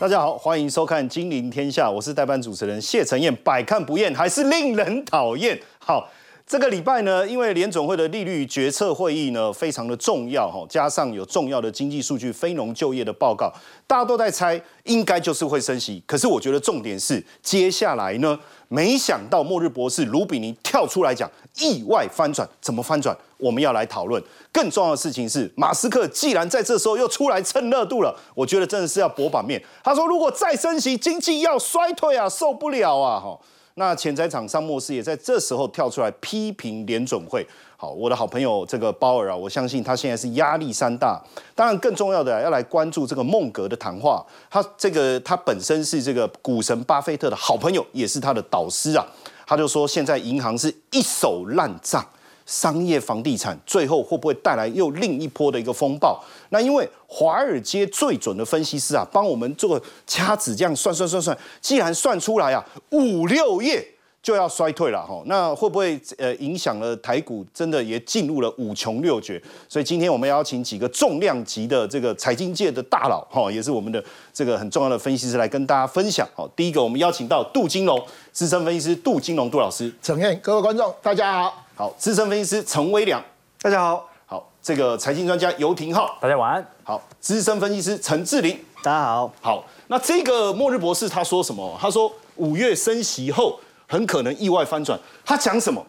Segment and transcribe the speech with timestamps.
[0.00, 3.36] 大家好，欢迎收看《金陵天下》，我是代班主持人谢承彦。
[3.44, 5.60] 百看不厌，还是令人讨厌。
[5.78, 6.08] 好，
[6.46, 13.52] 这个礼拜呢，因为联总会的利率决策会议呢非常的重要哈，加上有重要的经济数据、非农就业的报告，
[13.86, 16.02] 大家都在猜，应该就是会升息。
[16.06, 23.14] 可是我觉得重点是接下来呢，没想到末日博士卢比尼跳出来讲意外翻转，怎么翻转？
[23.40, 24.22] 我们要来讨论。
[24.52, 29.62] 更重要的事情是，马斯克既然在这时候又出来蹭热度了，我觉得真的是要博版面。
[29.82, 33.20] 他说，如果再升息，经济要衰退啊，受不了啊！
[33.20, 33.38] 哈，
[33.74, 37.46] 那潜在厂商莫斯也在这时候跳出来批评联准会。
[37.76, 41.18] 好，我的好朋友这个鲍尔啊，我相信他现在是压力山大。
[41.54, 44.24] 当然，更重要的要来关注这个孟格的谈话。
[44.50, 49.06] 他这个他本身是这个股神巴菲特的好朋友，也是他的导师啊。
[49.46, 52.04] 他就说，现在银行是一手烂账。
[52.50, 56.20] 商业房地产最后会不会带来又另一波的一个风暴？
[56.48, 63.86] 那因为华尔街最准的分析师啊，帮我们做掐指这样算算算算，既然算出来啊，五六月
[64.20, 67.46] 就要衰退了哈，那会不会呃影响了台股？
[67.54, 69.40] 真的也进入了五穷六绝？
[69.68, 74.02] 所以今天我们邀请几个重量级的这个财经界的大佬哈，也是我们的
[74.34, 76.28] 这个很重要的分析师来跟大家分享。
[76.34, 81.69] 好，第一个我们邀请到杜金龙资深分析师杜金龙杜老师，陈燕，各位观众大家好。
[81.80, 83.24] 好，资深分析师陈威良，
[83.62, 84.06] 大家好。
[84.26, 86.62] 好，这个财经专家游廷浩，大家晚安。
[86.84, 89.32] 好，资深分析师陈志林，大家好。
[89.40, 91.74] 好，那这个末日博士他说什么？
[91.80, 93.58] 他说五月升息后
[93.88, 95.00] 很可能意外翻转。
[95.24, 95.82] 他讲什么？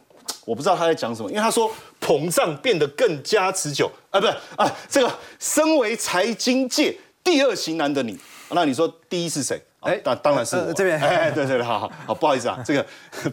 [0.45, 1.69] 我不知道他在讲什么，因为他说
[1.99, 3.91] 膨胀变得更加持久。
[4.11, 8.17] 啊，不是啊，这个身为财经界第二型男的你，
[8.51, 9.61] 那你说第一是谁？
[9.81, 10.99] 哎，当当然是我这边。
[10.99, 12.85] 哎，对对，好好好，不好意思啊，这个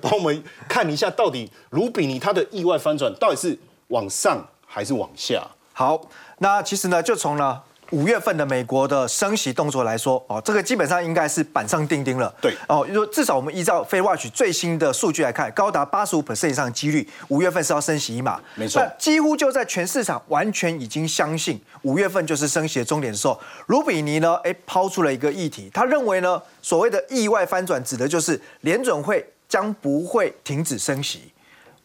[0.02, 5.42] 帮我们看一下，到底卢比尼他的意外翻转到底是往上还是往下？
[5.72, 6.00] 好，
[6.38, 7.62] 那其实呢，就从呢。
[7.90, 12.32] 五月份的美国的升息动作来说，哦，这个基本上应该是板上钉钉了。
[12.40, 18.40] 对，哦，就说至少我们依照 Fed Watch 最新的数据来看，高达八十五 percent 以上的几率，五月份是要升息一码。
[18.54, 31.32] 没错，几乎就在全市场完全已经相信五月份就是升息的终点的时候，卢比尼呢，哎，抛出了一个议题，他认为呢，所谓的意外翻转，指的就是联准会将不会停止升息。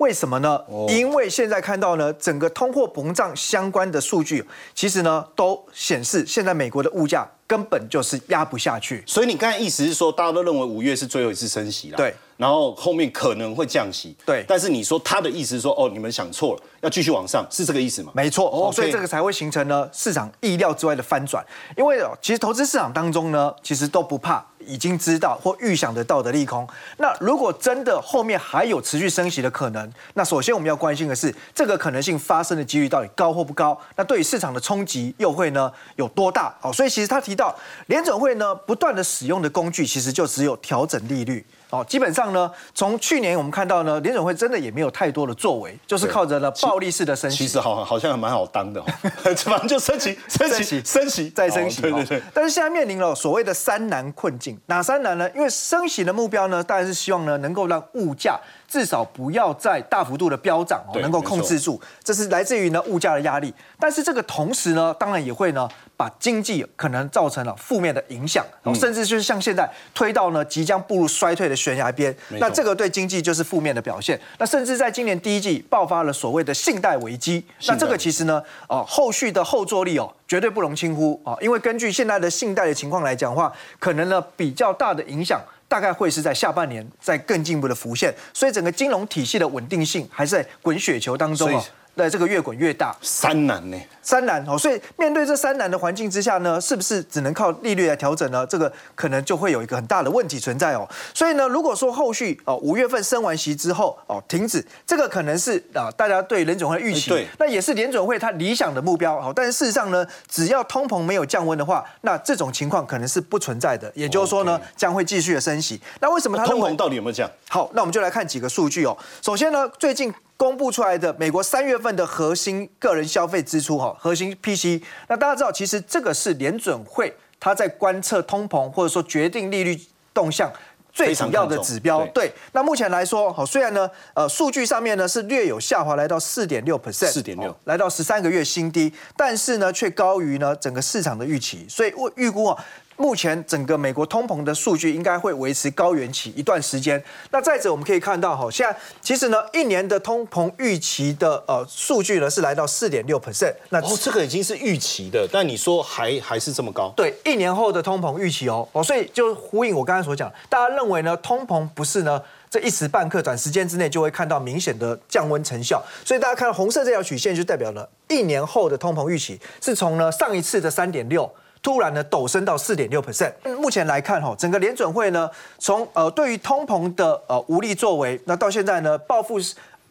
[0.03, 0.61] 为什么呢？
[0.89, 9.01] 因为现在看到呢，整个通货膨胀相关的数据，其实呢都显示，现在美国的物价根本就是压不下去。
[9.07, 14.43] 所以你刚才意思是说，大家都认为五月是最后一次升息了，对，然后后面可能会降息，对。
[14.45, 18.11] 但是你说他的意思是说，哦，你们想错了，要继续往上，是这个意思吗？
[18.13, 21.41] 没错，哦，所以这个才会形成呢市场意料之外的翻转。
[21.77, 24.45] 因为其实投资市场当中呢，其实都不怕。
[24.67, 33.79] 已经知道或预想得到的利空，那如果真的后面还有持续升息的可能，那首先我们要关心的是这个可能性发生的几率到底高或不高？
[33.95, 36.53] 那对于市场的冲击又会呢有多大？
[36.59, 37.55] 好，所以其实他提到
[37.87, 41.45] 联准会呢不断的使用的工具，其实就只有调整利率。
[41.73, 47.37] 哦，基本上呢，从去年我们看到呢，联准会真的也没有太多的作为，就是靠着呢暴力式的升息。
[47.37, 48.79] 其实好好像蛮好当的，
[49.35, 51.81] 反正就升息、升息、升息再升息。
[51.81, 52.21] 对对对。
[52.31, 55.27] 但是现在面临了所谓的三难困境，哪三难呢？
[55.33, 58.39] 因为升息的目标呢，当然是希望呢能够让物价。
[58.65, 63.53] 至少不要再大幅度的飙涨哦，能够控制住，这是来自于呢物价的压力。
[63.79, 68.45] 但是这个同时呢，当然也会呢把经济可能造成了负面的影响，
[68.75, 72.15] 甚至就是像现在推到呢即将步入衰退的悬崖边。
[72.39, 74.19] 那这个对经济就是负面的表现。
[74.37, 77.45] 那甚至在今年第一季爆发了所谓的信贷危机。
[77.67, 85.41] 那这个其实呢，哦后续的后坐力哦绝对不容轻忽啊，因为根据现在的信贷的情况来讲的话，可能呢比较大的影响。
[85.65, 91.63] 大概会是在下半年再更进一步的浮现，所以整个金融体系的稳定性还是在滚雪球当中啊。
[91.95, 93.77] 那这个越滚越大，三难呢？
[94.01, 98.45] 三难哦，所以面对这三难的环境之下呢，是不是只能靠利率来调整呢？
[98.47, 100.87] 这个可能就会有一个很大的问题存在哦。
[101.13, 109.31] 所以呢，如果说后续哦五月份升完息之后哦停止，这个可能是啊大家对联准会预期，那也是联准会它理想的目标哦。
[109.33, 113.89] 但是事实上呢，只要通膨没有降温的话，那这种情况可能是不存在的。
[113.95, 115.79] 也就是说呢，将会继续的升息。
[116.01, 117.29] 那为什么它通膨到底有没有降？
[117.47, 118.97] 好，那我们就来看几个数据哦。
[119.21, 120.11] 首先呢，最近。
[120.37, 129.79] 公布出来的美国三月份的核心个人消费支出，哈，核心 P C，那大家知道，其实这个是联准会它在观测通膨或者说决定利率
[130.13, 130.51] 动向。
[130.95, 132.31] 最主要的指标，对。
[132.51, 141.65] 那目前来说，好，虽然呢，呃，数据上面呢是略有下滑，来到四点六 percent，四点六，来到十三个月新低，但是呢，却高于呢整个市场的预期。
[141.67, 142.65] 所以我预估啊，
[142.97, 147.03] 目前整个美国通膨的数据应该会维持高原期一段时间。
[147.31, 153.53] 那再者，我们可以看到哈，现在其实呢，一年的通膨预期的呃数据呢是来到四点六 percent。
[153.69, 156.93] 那哦，这个已经是预期的，但你说还还是这么高？
[156.95, 165.83] 对，一年后的通膨预期哦哦，所以就呼应我刚才所讲，大家认为呢，通膨不是呢这一时半刻，短时间之内就会看到明显的降温成效。
[166.05, 171.29] 所以大家看到红色这条曲线，就代表了一年后的通膨预期是从呢上一次的三点六。
[171.63, 173.31] 突然呢，陡升到四点六 percent。
[173.59, 175.27] 目前来看，哈，整个联准会呢，
[175.57, 179.39] 从呃对于通膨的呃无力作为，那到现在呢，报复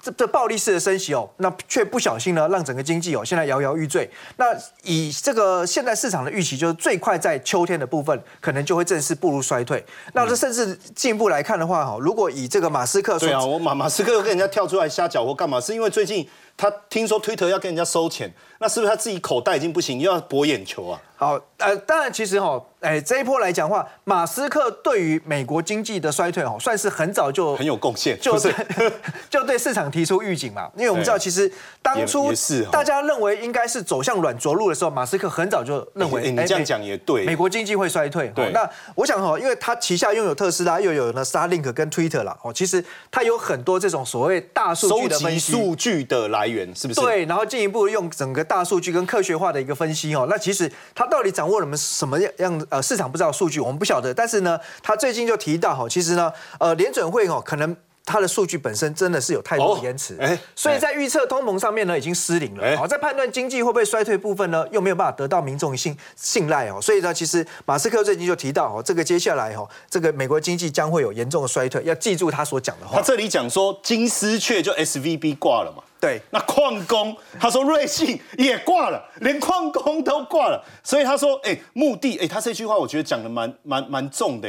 [0.02, 4.10] 这这暴力式的升息哦，那却不小心呢，让整个经济哦现在摇摇欲坠。
[4.36, 4.46] 那
[4.82, 9.82] 以这个现在市场的预期，就是最快在秋天的部分，可能就会正式步入衰退。
[10.12, 15.60] 那这甚至进一步来看的话，哈，如果以这个马斯克，对啊，我马马斯克又跟人家跳出来瞎搅和干嘛？
[15.60, 18.30] 是因为最近他听说推特要跟人家收钱。
[18.58, 21.00] 那是不是他自己口袋已经不行，又要博眼球啊？
[21.22, 28.52] 好，呃，当然，其实哈，哎，这一波来讲话，马斯克对于美国经济的衰退哦，算是很早就很有贡献，就是
[29.28, 30.70] 就对市场提出预警嘛。
[30.76, 31.50] 因为我们知道，其实
[31.82, 32.32] 当初
[32.70, 38.28] 大家认为应该是走向软着陆的时候，马斯克很早就认为，你这样讲也对，美国经济会衰退。
[38.34, 47.00] 对，那我想哈，因为他旗下拥有特斯拉，又有呢 Starlink 跟 Twitter 啦哦，其实他有很多这种所谓大数据的分析数据的来源，是不是？
[47.00, 49.32] 对，然后进一步用整个大数据跟科学。
[49.32, 54.14] 化的一个分析哦，那其实他到底掌握了么什么样呃市场不知道数据，我们不晓得。
[54.14, 57.76] 但是呢，他最近就提到哈，其实呢，呃，联准会哦可能。
[58.04, 62.76] 它的数据本身真的是有太多的延迟，哎所以在预测通膨上面呢已经失灵了。
[62.76, 66.80] 好，在判断经济会不会衰退部分呢，又没有办法得到民众信信赖哦。
[66.80, 72.96] 所以呢，其实马斯克最近就提到哦，这个接下来哈，这个美国经济将会有严重的衰退，要记住他所讲的话。
[72.96, 75.82] 他这里讲说金丝雀就 S V B 挂了嘛？
[76.00, 76.20] 对。
[76.30, 80.62] 那矿工他说瑞信也挂了，连矿工都挂了。
[80.82, 84.48] 所以他说，哎，目的，哎，他这句话我觉得讲的蛮蛮蛮重的。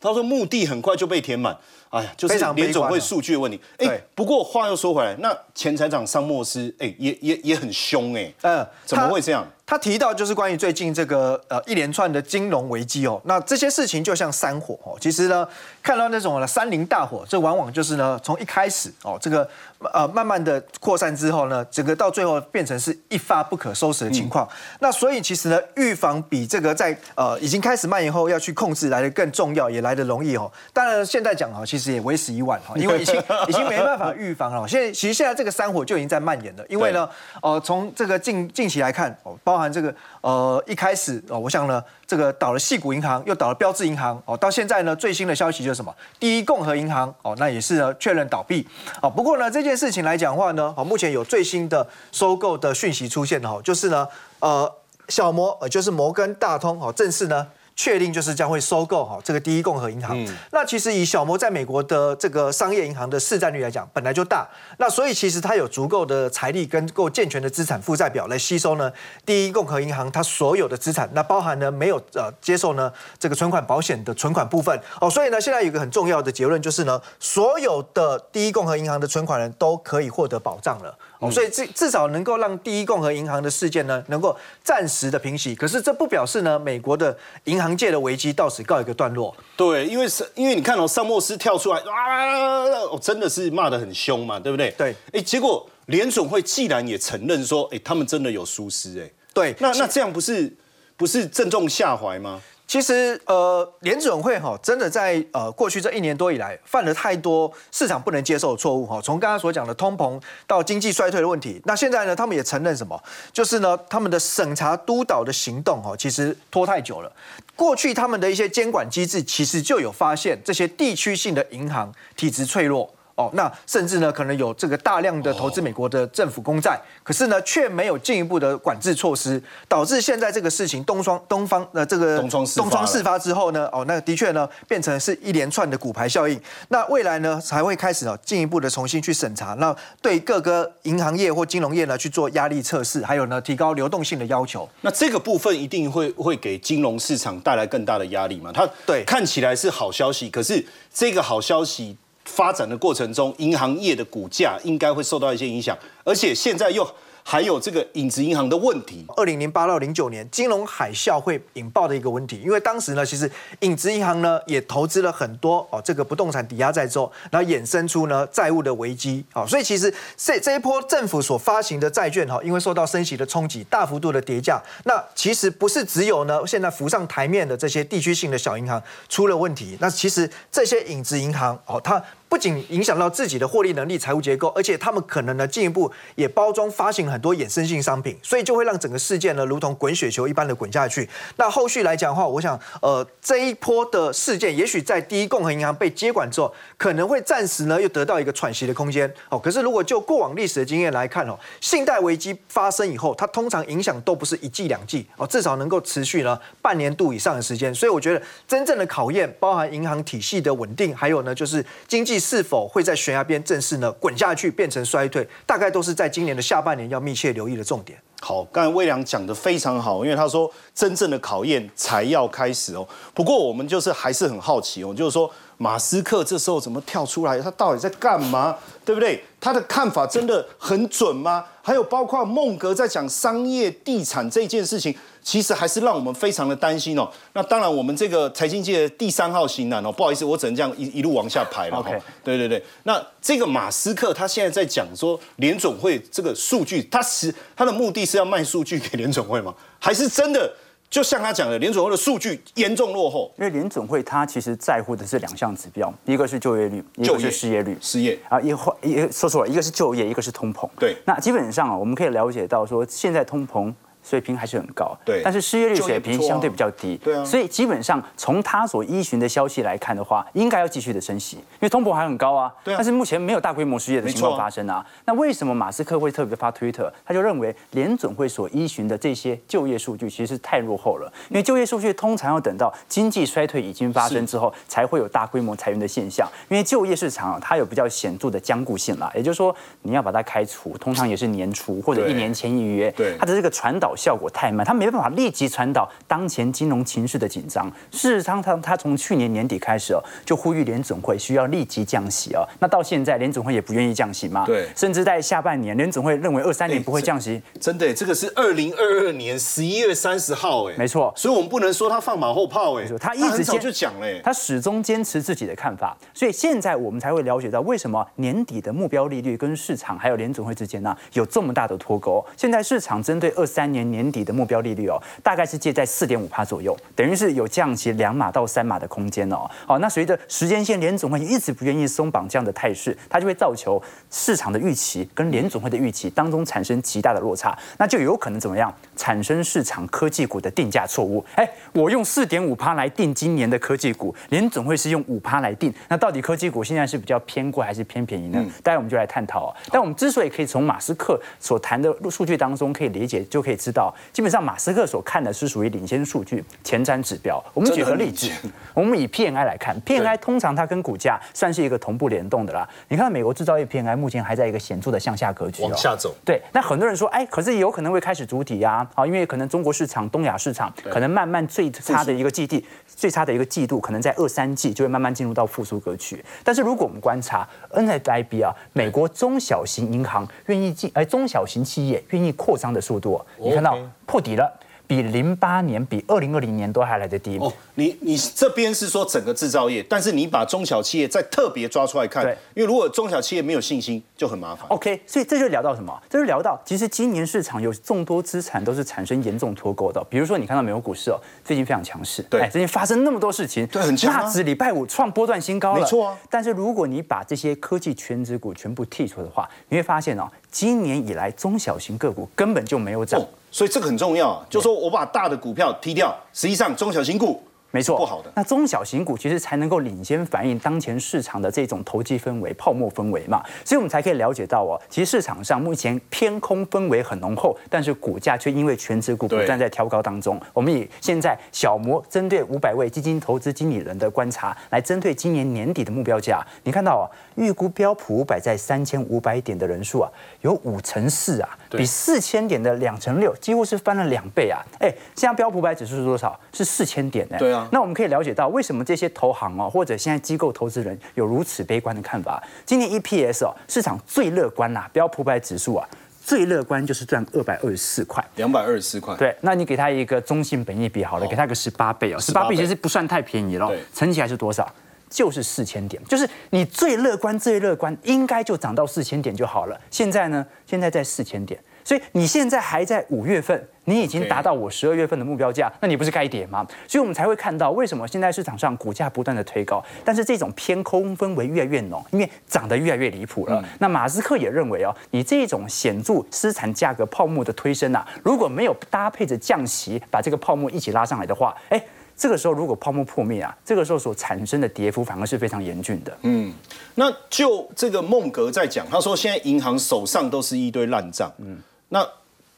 [0.00, 1.56] 他说目的很快就被填满。
[1.92, 3.60] 哎呀，就是联总会数据的问题。
[3.78, 8.32] 哎，不过话又说回来，那前财长桑莫斯，哎，也也也很凶哎。
[8.40, 9.46] 嗯，怎么会这样？
[9.64, 15.48] 他提到就是关于最近这个呃一连串的金融危机哦，那这些事情就像山火哦，其实呢
[15.82, 19.48] 看到那种山林大火，这往往就是呢从一开始哦这个
[19.94, 24.46] 呃慢慢的扩散之后呢，整个到最后变成是一发不可收拾的情况。
[24.80, 30.50] 那所以其实呢预防比这个在呃已经开始蔓延后要去控制来的更重要，也来的容易哦。
[30.74, 33.16] 当然现在讲哈，其实也为时已晚哈， 因为已经
[33.48, 34.68] 已经没办法预防了。
[34.68, 37.08] 现在其实现在这个山火就已经在蔓延了，因为呢
[37.40, 39.34] 呃从这个近近期来看哦。
[39.42, 45.92] 包含这个呃一开始哦，我想呢，这个倒了细谷银行，又倒了标志银行哦，到现在呢最新的消息就是什么？
[46.20, 48.68] 第一共和银行哦，那也是呢确认倒闭
[49.00, 49.08] 哦。
[49.08, 54.06] 不过呢这件事情来讲话呢，哦目前有最新的收购的讯息出现哈，就是呢
[54.40, 54.70] 呃
[55.08, 57.46] 小摩呃就是摩根大通哦正式呢。
[57.82, 60.16] 确定就是将会收购哈这个第一共和银行。
[60.52, 64.48] 那其实以小摩在美国的这个商业银行的市占率来讲，本来就大。
[64.78, 68.92] 那所以其实它有足够的财力跟够健全的资产负债表来吸收呢
[69.26, 71.10] 第一共和银行它所有的资产。
[71.12, 75.10] 那包含呢没有呃接受呢这个存款保险的存款部分哦。
[75.10, 80.96] 所以呢现在有一个很重要的结论就是呢所有的第一共和银行的存款人都可以获得保障了。
[81.30, 85.54] 所以至至少能够让第一共和银行的事件呢，能够暂时的平息。
[85.54, 89.34] 可是这不表示呢，美国的银行界的危机到此告一个段落。
[89.56, 92.64] 对，因为是，因为你看到萨默斯跳出来啊，
[93.00, 94.70] 真的是骂得很凶嘛，对不对？
[94.78, 94.94] 对。
[95.12, 99.54] 哎，结果联总会既然也承认说，哎，他们真的有疏失，哎，对。
[99.58, 100.52] 那那这样不是
[100.96, 102.40] 不是正中下怀吗？
[102.66, 108.98] 其实，呃，联准会哈，真的在呃过去这一年多以来，犯了太多市场不能接受的错误哈。
[109.02, 112.98] 从刚刚所讲的通膨到经济衰退的问题，那现在呢，他们也承认什么？
[113.30, 117.12] 就是呢，他们的审查督导的行动哈，其实拖太久了。
[117.54, 122.90] 过去他们的一些监管机制，其实就有发现这些地区性的银行体质脆弱。
[123.22, 136.40] 哦，那甚至呢，可能有这个大量的投资美国的政府公债，可是呢，却没有进一步的管制措施，导致现在这个事情东窗东方呃这个东窗东窗事发之后呢，哦，那的确呢，变成是一连串的骨牌效应。
[136.68, 144.68] 那未来呢，才会开始哦，进一步的重新去审查，那对各个银行业或金融业呢去做压力测试，还有呢，提高流动性的要求。
[144.80, 148.50] 那这个部分一定会会给金融市场带来更大的压力嘛？
[148.52, 151.96] 它对看起来是好消息，可是这个好消息。
[152.24, 156.86] 发展的过程中，银行业的股价应该会受到一些影响，而且现在又
[157.22, 159.04] 还有这个影子银行的问题。
[159.16, 182.02] 二零零八到零九年金融海啸会引爆的一个问题，因为当时呢，其实影子银行呢也投资了很多哦这个不动产抵押债之后，然后衍生出呢债务的危机哦，所以其实这这一波政府所发行的债券哈，因为受到升息的冲击，大幅度的跌价，那其实不是只有呢现在浮上台面的这些地区性的小银行出了问题，那其实这些影子银行哦它。
[182.32, 191.06] 不仅影响到自己的获利能力、财务结构，而且他们可能呢进一步也包装发行很多衍生性商品，所以就会让整个事件呢如同滚雪球一般的滚下去。
[191.36, 199.38] 那后续来讲的话，我想呃这一波的事件，也许在第一共和银行被接管之后，可能会暂时呢又得到一个喘息的空间哦。
[199.38, 207.74] 可是如果就过往历史的经验来看哦，信贷危机发生以后，它通常影响都不是一季两季哦，至少能够持续呢半年度以上的时间。
[207.74, 212.21] 所以我觉得真正的考验包含银行体系的稳定，还有呢就是经济。
[212.22, 215.26] 是否会在悬崖边正式呢滚下去变成衰退？
[215.44, 217.98] 大概都是在今年的下半年要密切留意的重点。
[218.20, 222.86] 好，刚才魏良讲的非常好，因为他说真正的考验才要开始哦。
[223.12, 227.40] 不过我们就是还是很好奇哦，就是说马斯克这时候怎么跳出来？
[227.40, 228.56] 他到底在干嘛？
[228.84, 229.24] 对不对？
[229.40, 231.44] 他的看法真的很准吗？
[231.62, 234.96] 还有包括孟格在讲商业地产这件事情。
[235.22, 237.08] 其实还是让我们非常的担心哦。
[237.32, 241.78] 那当然，我们这个财经界的第三号型男哦，不好意思，我只能这样一一路往下排了。
[241.78, 242.62] OK，对对对。
[242.82, 249.54] 那这个马斯克他现在在讲说，联总会这个数据，他是他的目的是要卖数据给联总会吗？
[249.78, 250.52] 还是真的
[250.90, 253.32] 就像他讲的，联总会的数据严重落后？
[253.38, 257.78] 因为联总会他其实在乎的是两项指标，一个是就业率，一个是失业率。
[257.80, 260.68] 失业啊，一或一说错了，一个是就业，一个是通膨。
[260.78, 260.96] 对。
[261.04, 263.72] 那基本上啊，我们可以了解到说，现在通膨。
[264.02, 276.92] 水平还是很高，对，但是失业率水平相对比较低，对啊，所以基本上从他所依循的消息来看的话，应该要继续的升息，因为通膨还很高啊，对啊，但是目前没有大规模失业的情况发生啊，那为什么马斯克会特别发推特？
[277.04, 294.66] 他就认为联准会所依循的这些就业数据其实是太落后了，因为就业数据通常要等到经济衰退已经发生之后，才会有大规模裁员的现象，因为就业市场啊它有比较显著的僵固性啦，也就是说你要把它开除，通常也是年初或者一年前预约，对，它的这个传导效果太慢。
[294.66, 297.70] 他没办法立即传导当前金融情绪的紧张。
[297.90, 302.46] 事实上，他他从去年年底开始哦，就呼吁联总会需要立即降息哦。
[302.60, 304.44] 那到现在，联总会也不愿意降息嘛？
[304.46, 307.40] 对，甚至在下半年，联总会认为二三年不会降息。
[307.60, 311.12] 真的，这个是二零二二年十一月三十号，哎，没错。
[311.16, 315.96] 所以我们不能说他放马后炮，哎，他一直早就讲了，他始终坚持自己的看法。
[316.14, 322.24] 所以现在我们才会了解到，为什么年底的目标利率跟市场还有联总会之间呢有这么大的脱钩。
[322.36, 325.42] 现在市场针对二三年年底的目标利率哦，大概。
[325.52, 329.50] 是介在四点五帕左右，等于是有降息两码到三码的空间哦。
[329.66, 338.72] 好，那随着时间线，联总会一直不愿意松绑这样的态势，它就会造成市场的预期跟联总会的预期当中产生极大的落差，那就有可能怎么样？
[338.96, 341.24] 产生市场科技股的定价错误。
[341.34, 348.42] 哎，我用四点五趴来定今年的科技股，联总会是用五趴来定，那到底科技股现在是比较偏贵还是偏便宜呢？
[348.62, 349.52] 待会我们就来探讨。
[349.72, 355.32] 但我们之所以可以从马斯克所谈的数据当中可以理解，就可以知道，基本上马斯克所看的。
[355.32, 357.42] 是属于领先数据、前瞻指标。
[357.54, 358.30] 我们举个例子，
[358.74, 362.68] 我们以 PNI 来看，PNI 通常它跟股价算是一个同步联动的啦。
[362.88, 366.14] 你看美国制造业 PNI 目前还在一个显著的向下格局，往下走。
[366.22, 376.22] 对，那很多人说，哎，可是有可能会开始主体呀，啊，因为可能中国市场、东亚市场可能慢慢最差的一个季地、最差的一个季度，可能在二三季就会慢慢进入到复苏格局。
[376.44, 384.58] 但是如果我们观察 NFIB 啊，美国中小型银行愿意进，哎，中小型企业愿意扩张的速度，你看到破底了。
[384.84, 387.50] 比零八年、比二零二零年都还来得低哦。
[387.76, 394.66] 你你这边是说整个制造业，但是你把中小企业再特别抓出来看，对，因为如果中小企业没有信心，就很麻烦。
[394.68, 395.98] OK，所以这就聊到什么？
[396.10, 400.04] 这就聊到其实今年市场有众多资产都是产生严重脱钩的。
[400.10, 404.12] 比如说你看到美国股市哦，最近非常强势，对，最近发生那么多事情，对，很强。
[404.12, 406.18] 纳指礼拜五创波段新高了，没错啊。
[406.28, 413.18] 但是如果你把这些科技全指股全部剔除的话，你会发现哦，今年以来中小型个股根本就没有涨。
[413.52, 417.40] 所以这个很重要，就说我把大的股票踢掉，实际上中小型股
[417.72, 418.30] 没错不好的。
[418.36, 430.40] 那中小型股其实才能够领先反映当前市场的这种投机氛围、泡沫氛围嘛，所以我们才可以了解到哦，其实市场上目前偏空氛围很浓厚，但是股价却因为全指股不断在调高当中。
[430.52, 440.10] 我们以现在小摩针对五百位基金投资经理人的观察，来针对今年年底的目标价，你看到哦，预估标普五百在三千五百点的人数啊，
[440.42, 441.48] 有五成四啊。
[441.70, 444.60] 比四千点的两成六，几乎是翻了两倍啊！
[444.78, 446.38] 哎，现在标普五百指数是多少？
[446.52, 447.38] 是四千点呢。
[447.38, 447.61] 对啊。
[447.70, 452.42] 那我们可以了解到，为什么这些投行哦，或者现在机构投资人有如此悲观的看法？
[452.64, 455.88] 今年 EPS 哦，市场最乐观啦，标普百指数啊，
[456.24, 458.24] 最乐观就是赚二百二十四块。
[458.36, 459.14] 两百二十四块。
[459.16, 464.72] 对，那你给他一个中性本益比好了，给他个十八倍哦，十八倍其实不算太便宜了，乘起来是多少？
[465.10, 469.78] 就是四千点，就是你最乐观最乐观，应该就涨到四千点就好了。
[469.90, 476.66] 现在呢，现在在四千点，所以你现在还在五月份，你已经达到我十二月份的目标价，那你不是该跌吗？
[476.86, 483.64] 所以我们才会看到为什么现在市场上股价不断的推高，但是这种偏空氛围越来越浓，因为涨得越来越离谱了。
[483.78, 491.82] 那马斯克也认为哦，你这种显著资产价格泡沫的推升啊，如果没有搭配着降息，把这个泡沫一起拉上来的话，哎。
[492.14, 496.16] 这个时候，如果泡沫破灭啊，这个时候所产生的跌幅反而是非常严峻的。
[496.22, 496.52] 嗯
[496.94, 501.32] 那就这个孟格在讲，他说现在银行手上都是一堆烂账。
[501.38, 501.56] 嗯，
[501.92, 502.08] 那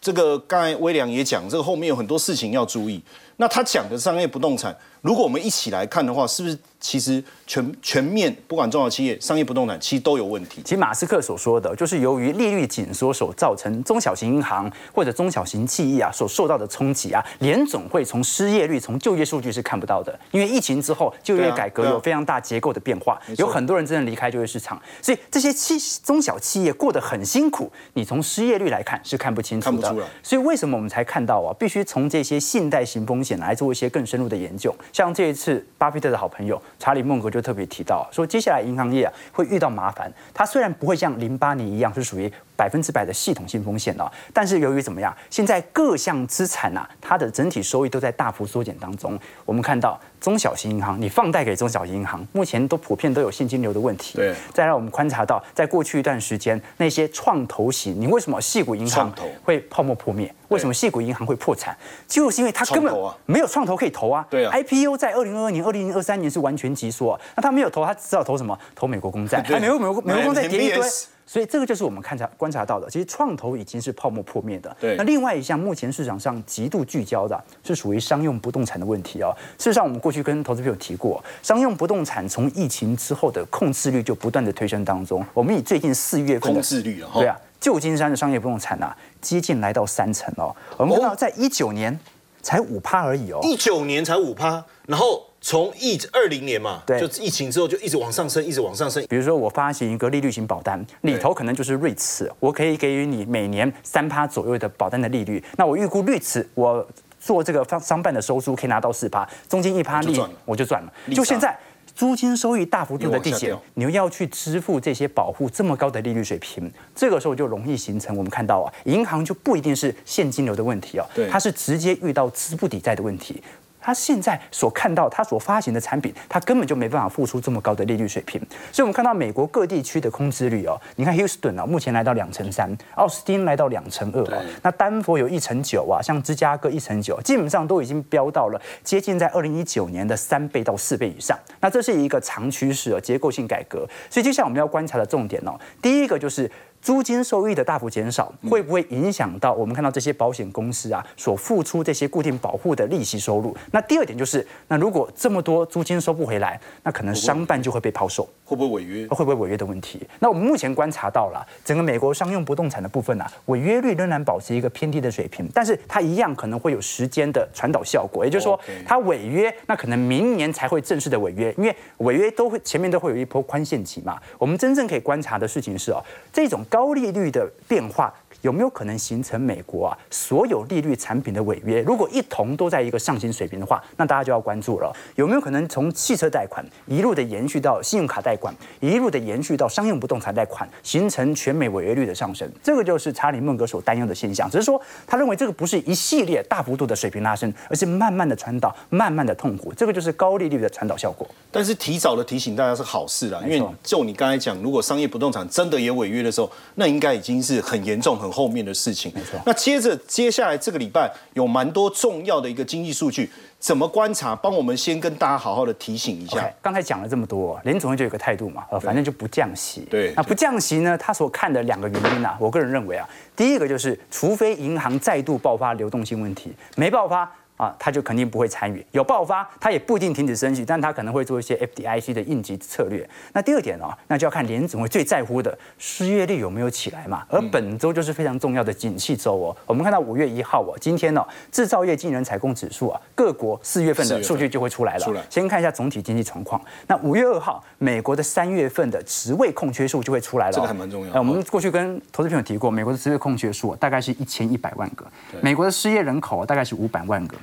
[0.01, 3.03] 这个刚才威廉也讲，这个后面有很多事情要注意。
[3.37, 10.63] 那他讲的商业不动产，如果我们一起来看的话，是不是其实全全面不管中小企业、商业不动产，其实都有问题？
[10.65, 29.95] 其实马斯克所说的，就是由于利率紧缩所造成中小型银行或者中小型企业啊所受到的冲击啊，联总会从失业率、从就业数据是看不到的，因为疫情之后就业改革有非常大结构的变化，有很多人真的离开就业市场，所以这些企中小企业过得很辛苦，你从失业率来看是看不清楚的。
[30.23, 34.75] 所以为什么我们才看到啊，必须从这些信贷型风险来做一些更深入的研究。
[34.95, 40.09] 像这一次，巴菲特的好朋友查理孟格就特别提到，说接下来银行业啊会遇到麻烦。
[40.33, 49.19] 他虽然不会像零八年一样是属于百分之百的系统性风险哦，但是由于怎么样，现在各项资产啊，它的整体收益都在大幅缩减当中。
[49.45, 54.17] 我们看到中小型银行，你放贷给中小型银行，目前都普遍都有现金流的问题。
[54.17, 60.33] 对再让我们观察到，在过去一段时间，那些创投型，你为什么细股银行会泡沫破灭？
[60.49, 61.77] 为什么细股银行会破产？
[62.07, 62.95] 就是因为它根本
[63.27, 64.25] 没有创投可以投啊。
[64.31, 68.57] 对啊 IPO 在二零二二年、二零二三年是完全急缩、啊，那他没有投，他只好投什么？
[68.77, 70.83] 投美国公债， 对还美国美国美国公债买跌一堆。
[71.27, 74.77] 所以这个就是我们看察观察到的，其实创投已经是泡沫破灭的。
[74.81, 79.35] 对那另外一项目前市场上极度聚焦的是属于商用不动产的问题哦。
[79.59, 85.25] 事实上，我们过去跟投资朋友提过，商用不动产从疫情之后的控制率就不断的推升当中。
[85.33, 90.55] 我们以最近四月份控制率啊，哈对啊，旧金山的商业不动产啊，接近来到三成哦。
[90.77, 91.99] 我们看到在一九年
[92.43, 93.41] 才五趴而已哦。
[93.43, 99.05] 一九年才五趴，然后从疫二零年嘛，对就疫情之后就一直往上升，一直往上升。
[99.11, 105.45] 比如说，我发行一个利率型保单，里头可能就是瑞慈，我可以给予你每年三趴左右的保单的利率。
[105.59, 106.87] 那我预估瑞慈，我
[107.21, 110.93] 做这个商商办的收租可以拿到四趴，中间一趴利我就赚了。
[111.15, 111.55] 就现在。
[111.95, 123.41] 租金收益大幅度的递减你又要去支付这些保护这么高的利率水平，这个时候就容易形成我们看到啊，银行就不一定是现金流的问题哦，它是直接遇到资不抵债的问题。
[123.85, 128.41] 他现在所看到他所发行的产品，他根本就没办法付出这么高的利率水平。
[128.73, 141.39] 所以，我们看到美国各地区的空置率哦，你看 Houston 啊，目前来到两成三，奥斯汀来到两成二哦，那丹佛有一成九啊，像芝加哥一成九，基本上都已经飙到了接近在二零一九年的三倍到四倍以上。
[141.61, 143.87] 那这是一个长趋势哦，结构性改革。
[144.09, 146.51] 所以，接下来我们要观察的重点哦，第一个就是。
[146.85, 153.57] 租金收益的大幅减少，会不会影响到我们看到这些保险公司啊所付出这些固定保护的利息收入？
[153.73, 159.07] 那第二点就是，那如果这么多租金收不回来，那可能商办就会被抛售，会不会违约？
[159.07, 160.07] 会不会违约的问题？
[160.19, 174.21] 那我们目前观察到了，整个美国商用不动产的部分啊，违约率仍然保持一个偏低的水平，但是它一样可能会有时间的传导效果，也就是说它违约，那可能明年才会正式的违约，因为违约都会前面都会有一波宽限期嘛。
[174.37, 178.13] 我们真正可以观察的事情是哦，这种高利率的变化。
[178.43, 181.81] 有没有可能形成美国啊所有利率产品的违约？
[181.83, 184.93] 如果一同都在一个上行水平的话，那大家就要关注了。
[185.17, 192.49] 有没有可能从汽车贷款一路的延续到信用卡贷款，一路的延续到商用不动产贷款，形成全美违约率的上升？
[192.63, 194.51] 这个就是查理孟格所担忧的现象。
[194.51, 199.73] 只是说他认为这个不是一系列大幅度的水平拉升，而是慢慢的传导，慢慢的痛苦。
[199.75, 201.27] 这个就是高利率的传导效果。
[201.51, 209.13] 但是提早的提醒大家是好事啦，因为就你刚才讲，如果商业不动产真的也违约的时候，那应该已经是很严重、很后面的事情。
[209.15, 214.35] 没错那接着接下来这个礼拜有蛮多重要的一个经济数据，怎么观察？
[214.35, 216.51] 帮我们先跟大家好好的提醒一下。
[216.63, 219.83] 刚才讲了这么多，林总会就有个态度嘛，呃，反正就不降息。
[219.91, 223.07] 对那不降息呢，他所看的两个原因啊，我个人认为啊，
[223.37, 227.31] 第一个就是，除非银行再度爆发流动性问题，没爆发。
[227.57, 228.85] 啊，他就肯定不会参与。
[228.91, 233.09] 有爆发，他也不一定停止升息，但他可能会做一些 FDIC 的应急策略。
[233.33, 237.25] 那第二点哦，那就要看联总会最在乎的失业率有没有起来嘛。
[237.29, 239.57] 而本周就是非常重要的景气周哦。
[239.67, 245.25] 我们看到五月一号哦，今天呢，制造业经人采购指数啊，各国四月份的数据就会出来了。
[245.31, 246.61] 先看一下总体经济状况。
[246.89, 250.53] 那五月二号，美国的三月份的职位空缺数就会出来了。
[250.53, 251.15] 这个还蛮重要。
[251.19, 255.07] 我们过去跟投资朋友提过，美国的职位空缺数大概是一千一百万个，
[255.41, 257.37] 美国的失业人口大概是五百万个。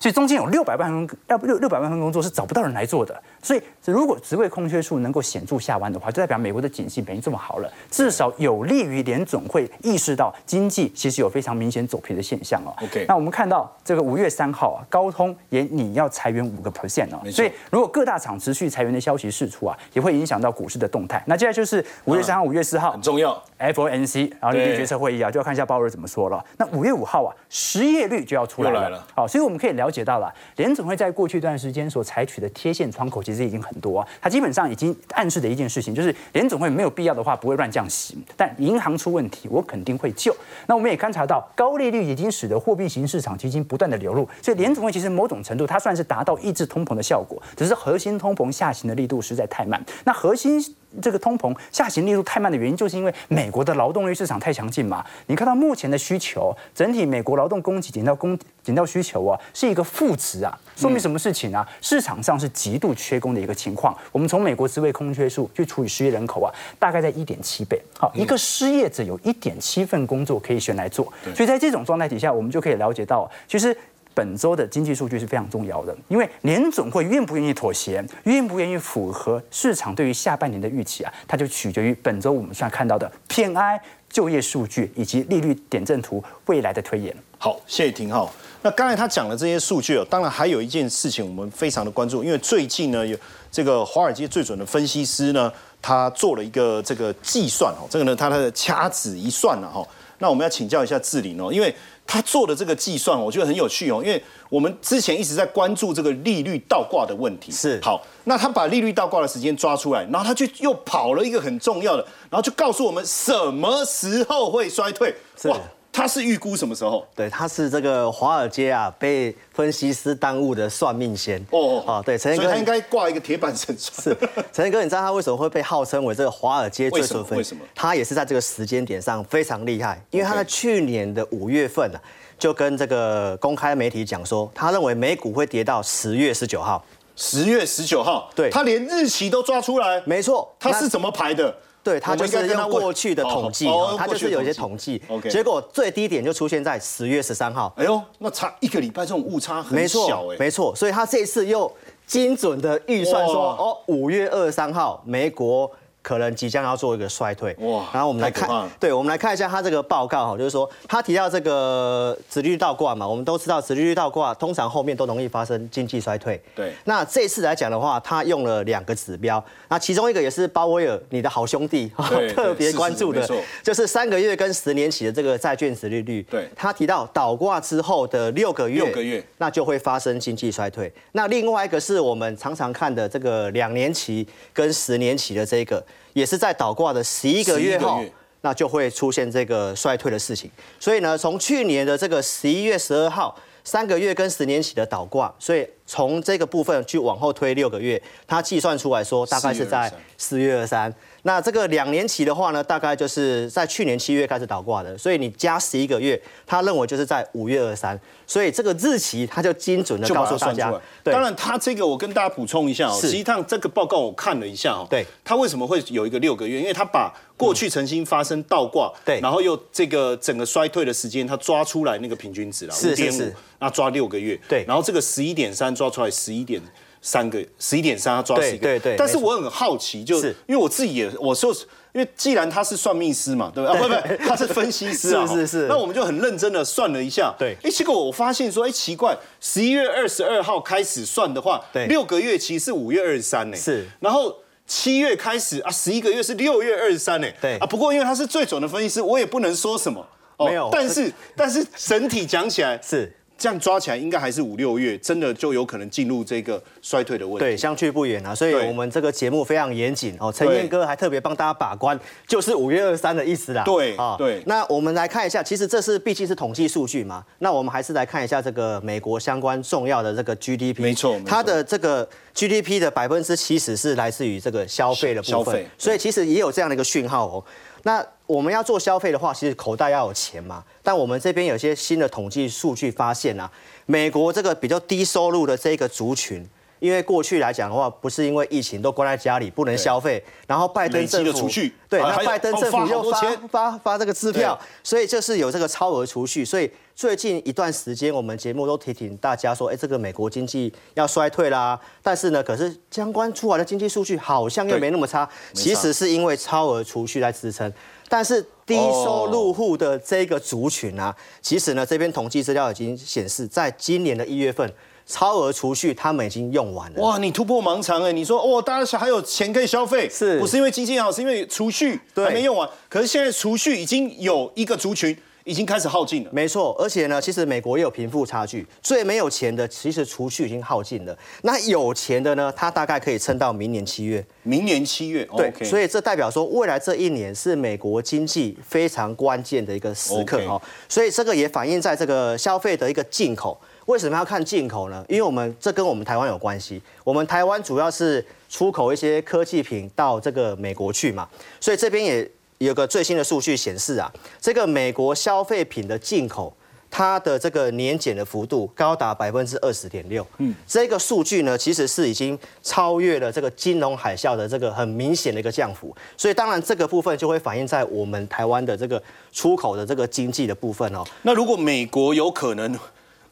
[0.00, 3.22] 所以中间有六百万份要不六六百万份工作是找不到人来做的。
[3.42, 12.74] 所以如果职位空缺数能够显著下弯的话，就代表美国的景气没这么好了，至少有利于联总会意识到经济其实有非常明显走皮的现象哦。
[12.82, 17.20] OK，那我们看到这个五月三号啊，高通也你要裁员五个 percent 哦。
[17.30, 21.22] 所以如果各大厂持续裁员的消息释出啊，也会影响到股市的动态。
[21.26, 26.42] 那接下来就是五月三号、五月四号很重要，FOMC 然后利率决策会议啊，就要看一下鲍尔怎么说了。
[26.56, 29.06] 那五月五号啊，失业率就要出来了。
[29.14, 30.70] 好，所以我们可以了了解到了联。
[30.72, 34.06] 总会在过去一段时间所采取的贴现窗口，其实已经很多。
[34.20, 40.34] 它基本上已经暗示的一件事情，就是联总会没有必要的话不会乱降息，但银行出问题，我肯定会救。
[40.66, 49.84] 那我们也观察到，高利率已经使得货币型市场基金不断的流入，所以联总会其实某种程度它算是达到抑制通膨的效果，只是核心通膨下行的力度实在太慢。
[50.04, 50.76] 那核心。
[51.00, 55.04] 这个通膨下行力度太慢的原因，就是因为美国的劳动力市场太强劲嘛。
[55.26, 61.66] 你看到目前的需求，整体美国劳动供给减到供减到需求啊，是一个负值啊，说明什么事情啊？
[61.80, 63.96] 市场上是极度缺工的一个情况。
[64.12, 67.80] 我们从美国职位空缺数去除以失业人口啊，大概在一点七倍。
[67.98, 73.76] 好，一个失业者有一点七份工作可以选来做，所以在这种状态底下，我们就可以了解到，其实。
[74.20, 83.80] 本周的经济数据是非常重要的，因为联总会愿不愿意妥协，愿不愿意符合市场对于下半年的预期啊，它就取决于本周我们算看到的 PNI
[84.10, 87.16] 就业数据以及利率点阵图未来的推演。
[87.38, 88.30] 好，谢谢廷浩。
[88.60, 93.16] 那刚才他讲的这些数据哦，当然还有一件事情我们非常的关注，因为最近呢有
[93.50, 99.82] 这个华尔街最准的分析师呢，他做了一个这个计算哦，这个呢他的掐指一算了哈，
[100.20, 101.74] 那我们要请教一下志玲哦，因为。
[102.12, 107.52] 他做的这个计算，我觉得很有趣哦，因为我们之前一直在关注这个利率倒挂的问题。
[107.52, 115.14] 是好，那他把利率倒挂的时间抓出来，然后他就又跑了一个很重要的，然后就告诉我们什么时候会衰退。
[115.44, 115.56] 哇！
[115.92, 117.06] 他是预估什么时候？
[117.14, 121.40] 对，他是这个华尔街啊被分析师耽误的算命先。
[121.50, 124.16] 哦哦，对，陈彦哥，他应该挂一个铁板神算。
[124.16, 127.36] 是， 陈彦哥，你知道他为什么会被号称为这个华尔街最准分？
[127.36, 127.62] 为什么？
[127.74, 132.00] 他也是在这个时间点上非常厉害，因为他在去年的五月份啊，
[132.38, 136.84] 就跟这个公开媒体讲说，他认为美股会跌到十月十九号。
[137.16, 140.00] 十月十九号，对，他连日期都抓出来。
[140.06, 141.54] 没错，他是怎么排的？
[141.82, 147.72] 对他就是用过去的统计，他就是有一些统计，结果最低点就出现在十月十三号。
[147.76, 150.36] 哎呦，那差一个礼拜，这种误差很小哎。
[150.38, 151.70] 没错，所以他这次又
[152.06, 155.70] 精准的预算说，哦，五月二十三号美国。
[156.02, 157.86] 可能即将要做一个衰退，哇！
[157.92, 158.48] 然后我们来看，
[158.80, 166.40] 对，我们来看一下他这个报告哈，就是说他提到这个殖利率倒挂嘛，我们都知道殖利率倒挂通常后面都容易发生经济衰退。
[166.56, 171.92] 对，那这次来讲的话，他用了两个指标，那其中一个也是鲍威尔你的好兄弟
[172.34, 173.28] 特别关注的，
[173.62, 176.22] 就是三个月跟十年期的这个债券殖利率。
[176.30, 180.90] 对，他提到倒挂之后的六个月，六个月那就会发生经济衰退。
[181.12, 185.84] 那另外一个是我们常常看的这个两年期跟十年期的这个。
[186.12, 188.02] 也是在倒挂的十一个月后，
[188.40, 190.50] 那就会出现这个衰退的事情。
[190.78, 200.92] 所以呢，从去年的这个十一月十二号，三个月跟十年起的倒挂，所以从这个部分去往后推六个月，它计算出来说大概是在四月二三。
[201.22, 210.72] 那这个两年期的话呢，大概就是在去年七月开始倒挂的，所以你加十一个月，他认为就是在五月二三，所以这个日期他就精准的告诉大家。
[211.04, 216.58] 对当然，他这个我跟大家补充一下哦，实际上这个报告我看了一下哦，对，他为什么会有一个六个月？
[216.58, 226.60] 因为他把过去曾经发生倒挂，对，然后又这个整个衰退的时间，他抓出来那个平均值了，五点五，那抓六个月，对，然后这个十一点三抓出来十一点。
[227.02, 228.66] 三个十一点三，他抓十一个。
[228.66, 228.96] 对对。
[228.96, 231.52] 但是我很好奇，就是因为我自己也，我说，
[231.92, 233.78] 因为既然他是算命师嘛，对不对？
[233.78, 235.24] 啊， 不不，他是分析师啊。
[235.28, 235.66] 是是是。
[235.66, 237.34] 那我们就很认真的算了一下。
[237.38, 237.56] 对。
[237.62, 243.56] 哎，结果我发现说，哎，奇怪，十一月二十二号开始算的话，对，六个月其实是五月二十三呢。
[243.56, 243.86] 是。
[244.00, 244.36] 然后
[244.66, 247.26] 七月开始啊，十一个月是六月二十三呢。
[247.40, 247.56] 对。
[247.58, 250.06] 啊，不过因为他是最准的分析师，我也不能说什么。
[250.38, 250.68] 没有。
[250.72, 253.10] 但是 但是整体讲起来是。
[253.40, 257.38] 这样抓起来，应该还是五六月，真的就有可能进入这个衰退的问题。
[257.38, 260.30] 对，相去不远啊，所以我们这个节目非常严谨哦。
[260.30, 261.98] 陈对彦哥还特别帮大家把关，
[262.28, 263.64] 就是五月二三的意思啦。
[263.64, 270.82] 对啊对那我们来看一下，其实这是毕竟是统计数据嘛，那我们还是来看一下这个美国相关重要的这个 GDP。
[270.82, 277.42] 没错它的这个 GDP 的百分之七十是来自于这个消费的部分消费，所以其实也有这样的一个讯号哦。
[277.84, 280.62] 那我们要做消费的话，其实口袋要有钱嘛。
[280.84, 283.50] 但我们这边有些新的统计数据发现啊，
[283.86, 291.48] 美国这个比较低收入的这个族群，因为过去来讲的话，不是因为疫情都关在家里不能消费，然后拜登政府
[291.88, 304.80] 对，那拜登政府又发发发这个支票，所以就是有这个超额储蓄，所以最近一段时间我们节目都提醒大家说，哎，这个美国经济要衰退啦，但是呢，可是相关出来的经济数据好像又对。
[304.80, 307.70] 没那么差，其实是因为超额储蓄在支撑。
[308.10, 314.68] 但是低收入户的这个族群啊，其实呢，这边统计资料已经显示，在今年的一月份，
[315.06, 317.00] 超额储蓄他们已经用完了。
[317.00, 318.10] 哇，你突破盲肠哎！
[318.10, 322.68] 你说哦，大家还有钱可以消费，是不是因为经济好，是因为储蓄对还没用完？
[322.88, 326.30] 可是现在储蓄已经有一个族群已经开始耗尽了。
[326.32, 334.24] 没错，而且呢，其实美国也有贫富差距，最没有钱的其实储蓄已经耗尽了，那有钱的呢，他大概可以撑到明年七月。
[334.42, 340.60] 明年七月，对所以这代表说，未来这一年是美国经济非常关键的一个时刻哦。
[340.88, 343.60] 所以这个也反映在这个消费的一个进口。
[343.86, 345.04] 为什么要看进口呢？
[345.08, 346.80] 因为我们这跟我们台湾有关系。
[347.02, 351.28] 我们台湾主要是出口一些科技品到这个美国去嘛，
[351.60, 356.54] 所以这边也有个最新的数据显示啊，这个美国消费品的进口。
[356.92, 371.04] 它的这个年减的幅度高达百分之二十点六，嗯，这个数据呢，其实是已经超越了这个金融海啸的这个很明显的一个降幅，所以当然这个部分就会反映在我们台湾的这个出口的这个经济的部分哦。
[371.22, 372.76] 那如果美国有可能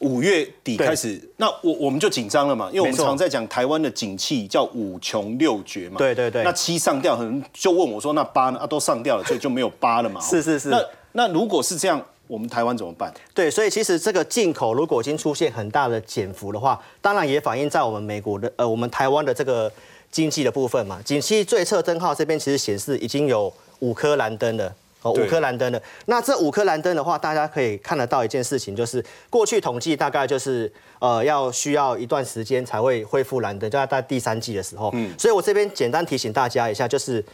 [0.00, 5.98] 五月底开始，那我我们就紧张了嘛，因为我们常在讲台湾的景气叫五穷六绝嘛。
[5.98, 8.58] 对对对那七上吊，可能就问我说，那八呢？
[8.60, 10.20] 啊，都上吊了，所以就没有八了嘛。
[10.20, 10.80] 是是是那
[11.12, 13.12] 那如果是这样，我们台湾怎么办？
[13.34, 19.70] 对，所以其实这个进口如果已经出现很大的减幅的话，当然也反映在我们美国的呃我们台湾的这个
[20.12, 21.00] 经济的部分嘛。
[21.04, 24.72] 景气最测灯号这边其实显示已经有五颗蓝灯了。
[25.02, 25.80] 哦，五颗蓝灯的。
[26.06, 34.90] 那这五颗蓝灯的话，大家可以看得到一件事情，就是过去统计大概就是呃要需要一段时间才会恢复蓝灯，就要在第三季的时候。
[34.94, 37.24] 嗯，所以我这边简单提醒大家一下，就是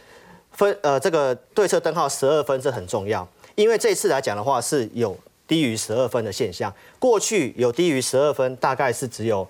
[0.51, 9.47] 分呃这个对策灯号十二分这很重要，因为这次来讲的话是有低于十二分的现象，过去有低于十二分大概是只有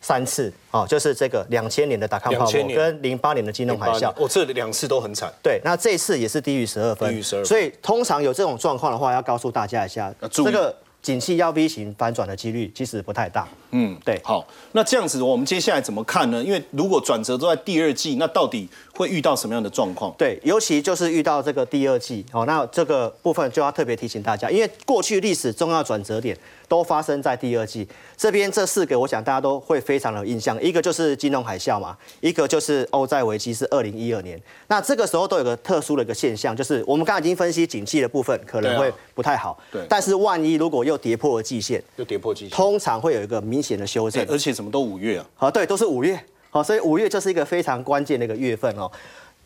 [0.00, 4.12] 三次，哦，就是这个两千年的打康泡沫跟零八年的金融海啸。
[4.16, 5.32] 哦，这两次都很惨。
[5.42, 13.48] 对，那这一次也是低于十二分，低于十二所以通常有这种状况的话，要告诉大家一下，这个景气要 V 型反转的几率其实不太大。
[13.70, 16.42] 嗯，对好，那这样子我们接下来怎么看呢？
[16.42, 20.14] 因为如果转折都在第二季，那到底会遇到什么样的状况？
[20.16, 26.36] 对，尤其就是遇到这个第二季，哦，那这个部分就要特别提醒大家，因为过去历史重要转折点
[26.68, 27.86] 都发生在第二季。
[28.16, 34.40] 这边这四个，我想大家都会非常的有印象，一个就是金融海啸嘛，一个就是欧债危机是二零一二年。
[34.68, 44.26] 那这个时候都有个特殊的一个现象，就是我们刚才已经分析景气的部分可能会不太好，对但是万一如果又跌破了季线，又跌破季线，通常会有一个明显的修正哎。
[44.30, 45.26] 而且怎么都五月啊？
[45.34, 46.18] 好，对，都是五月，
[46.50, 48.90] 好，所以五月就是一个非常关键的一个月份哦。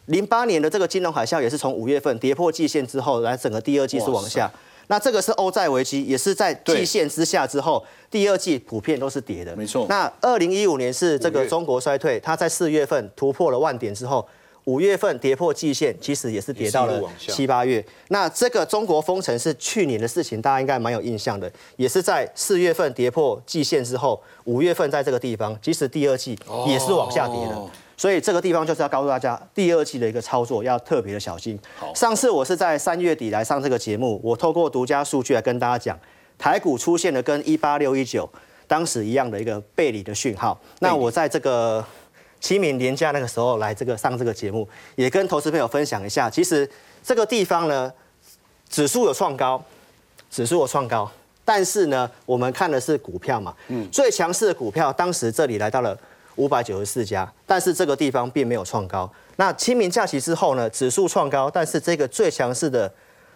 [0.06, 4.50] 零八年的这个金融海啸也是从五月份跌破季线之后，来整个第二季是往下。
[4.90, 9.54] 那这个是欧债危机，也是在季线之下之后，第二季普遍都是跌的。
[9.54, 14.26] 没错那二零一五年是这个中国衰退，它在四月份突破了万点之后，
[14.64, 17.84] 五月份跌破季线，其实也是跌到了七八月。
[18.08, 27.54] 那这个中国封城是去年的事情，大家应该蛮有印象的，也是在四月份跌破季线之后，五月份在这个地方，即使第二季也是往下跌的。
[27.54, 31.94] 哦所以这个地方就是要告诉大家，第二季的一个操作要特别的小心好。
[31.94, 36.00] 上次我是在三月底来上这个节目，我透过独家数据来跟大家讲，
[36.38, 38.26] 台股出现了跟一八六一九
[38.66, 40.58] 当时一样的一个背离的讯号。
[40.78, 41.84] 那我在这个
[42.40, 46.66] 清明年假那个时候来这个上这个节目，也跟投资朋友分享一下，其实
[47.04, 47.92] 这个地方呢，
[48.70, 49.62] 指数有创高，
[50.30, 51.06] 指数有创高，
[51.44, 55.94] 但是呢，我们看的是股票嘛，嗯最强势的股票当时这里来到了
[56.36, 59.10] 五百九十四家，但是这个地方并没有创高。
[59.36, 62.92] 那清明假期之后呢，指数创高，但是这个最强势的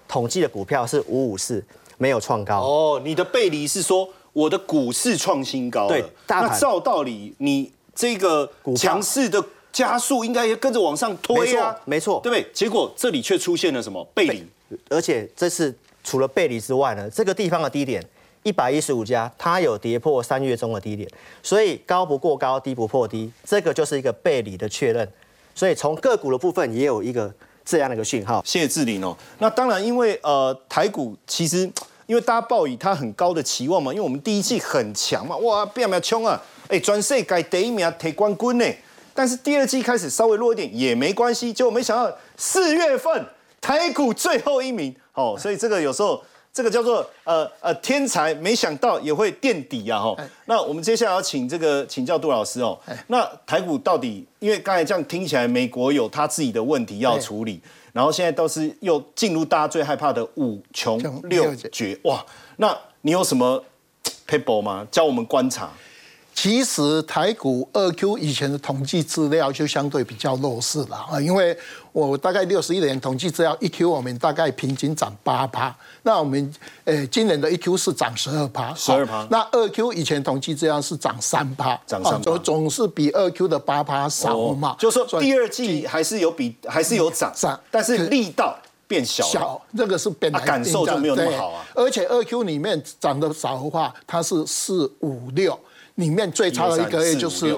[0.06, 1.64] 统计的股票是五五四，
[1.98, 2.60] 没有创高。
[2.60, 12.52] 哦，你的背离是说我的股市创新高，对那照道理你这个股强势的加速应该也跟着往上推啊，没错没错对不对？
[12.52, 14.46] 结果这里却出现了什么背离？
[14.88, 18.04] 而且这是除了背离之外呢，这个地方的低点
[18.44, 21.08] 一百一十五家，它有跌破三月中的低点，
[21.42, 25.10] 所以高不过高，低不破低，这个就是一个背离的确认。
[25.54, 27.32] 所以从个股的部分也有一个
[27.64, 28.42] 这样的一个讯号。
[28.44, 29.16] 谢谢志玲哦。
[29.38, 31.60] 那当然，因为呃台股其实
[32.06, 38.66] 因为大家抱以它很高的期望嘛，因为我们第一季很强嘛，哇，变没冲啊，哎，转世改第一名提冠军呢。
[39.14, 43.24] 但是第二季开始稍微弱一点也没关系，结果没想到四月份
[43.60, 46.22] 台股最后一名哦，所以这个有时候。
[46.54, 49.98] 这个叫做呃呃天才，没想到也会垫底啊！
[49.98, 52.78] 哈，那我们接下来要请这个请教杜老师哦。
[53.08, 57.60] 那台股到底，因为刚才这样听起来，美国有他自己的问题要处理，
[57.92, 62.24] 然后现在都是又进入大家最害怕的五穷六绝哇！
[62.58, 63.60] 那你有什么
[64.28, 64.86] paper 吗？
[64.92, 65.72] 教我们观察。
[66.34, 71.56] 其实台股二 Q 以前的统计资料就相对比较弱势了啊，因为
[71.92, 76.52] 我大概六十一年统计资料一 Q 我们大概平均涨八趴，那我们
[76.84, 79.26] 呃今年的一 Q 是涨十二趴，十二趴。
[79.30, 84.74] 那二 Q 以前统计资料是涨三趴，涨三趴，总是比二 Q 的八趴少嘛。
[84.78, 91.64] 就说第二季还是有比还是有涨，涨，但是力道变小，小，这个是本来感受就没有那么好啊。
[91.74, 95.58] 而且二 Q 里面涨得少的话，它是四五六。
[95.96, 97.56] 里面最差的一个月就是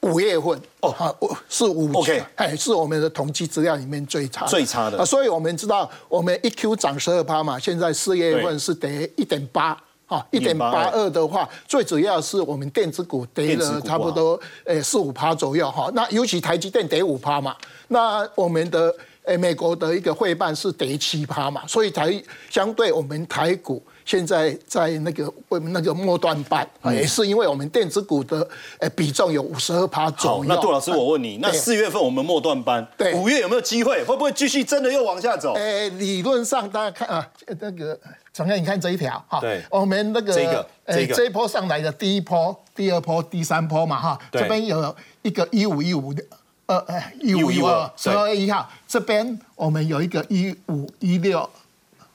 [0.00, 1.14] 五月份哦，哈，
[1.48, 4.98] 是五，OK，哎，是我们的统计资料里面最差最差的。
[4.98, 17.56] 啊，所以我们知道我们一 Q 涨十二趴嘛，现在四月份是跌一点八，啊，一点八二的话，最主要是我们电子股跌了差不多诶四五趴左右哈，那尤其台积电跌五趴嘛，
[17.88, 23.82] 那我们的诶美国的一个汇办是跌七趴嘛，所以台相对我们台股。
[24.04, 28.46] 现在在那个我们那个末端班，也是因为我们电子股的
[28.78, 30.44] 呃比重有五十二趴左右。
[30.44, 34.04] 那杜老师，我问你，那四月份我们末段班，对，五月有没有机会？
[34.04, 35.54] 会不会继续真的又往下走？
[35.54, 37.26] 呃，理论上大家看啊，
[37.60, 37.98] 那个
[38.34, 41.14] 陈哥，你看这一条哈，对，我们那个这个这个。
[41.14, 46.22] 这一波上来的第一波、第二波、第三波嘛哈，这边有一个一五一五的，
[46.66, 51.48] 呃呃一五一五十二月一号，这边我们有一个一五一六，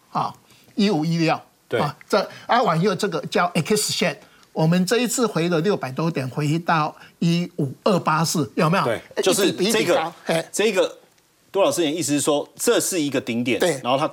[0.10, 0.36] 好，
[0.76, 1.40] 一五一六。
[1.78, 4.20] 啊，这阿往右这个叫 X 线，
[4.54, 8.84] 我们这一次回了六百多点，回到一五二八四，有没有？
[8.86, 10.14] 对，就是这个，
[10.52, 10.98] 这个
[11.52, 14.08] 杜老师的意思是说，这是一个顶点，对，然后它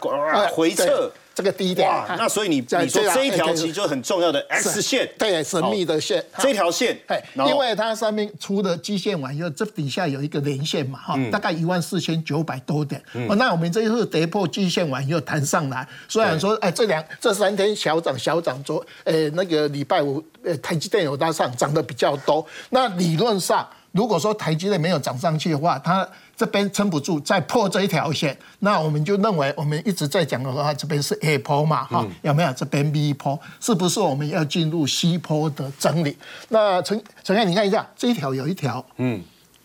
[0.48, 1.10] 回撤。
[1.36, 6.98] 这个低点，那所以你你说这一条其实就很重要的 X 线，对，神秘的线，这条线，
[7.46, 13.02] 因为它上面出的基线完以后，这底下有一个连线嘛，哈，大概一万四千九百多点，
[13.36, 26.06] 那我们这一次跌破基线完又弹上来，虽然说，哎，这两这三天小涨小涨，昨，呃，那个礼拜五，呃，台积电有大上，涨的比较多，那理论上，如果说台积电没有涨上去的话，它
[26.36, 32.52] 这边撑不住，再破这一条线，那我们就认为我们一直在讲的话，这边是 A 坡嘛，哈，有没有？
[32.52, 36.16] 这边 B 坡，是不是我们要进入 C 坡的整理？
[36.50, 39.22] 那陈陈燕，你看一下，这一条有一条，嗯，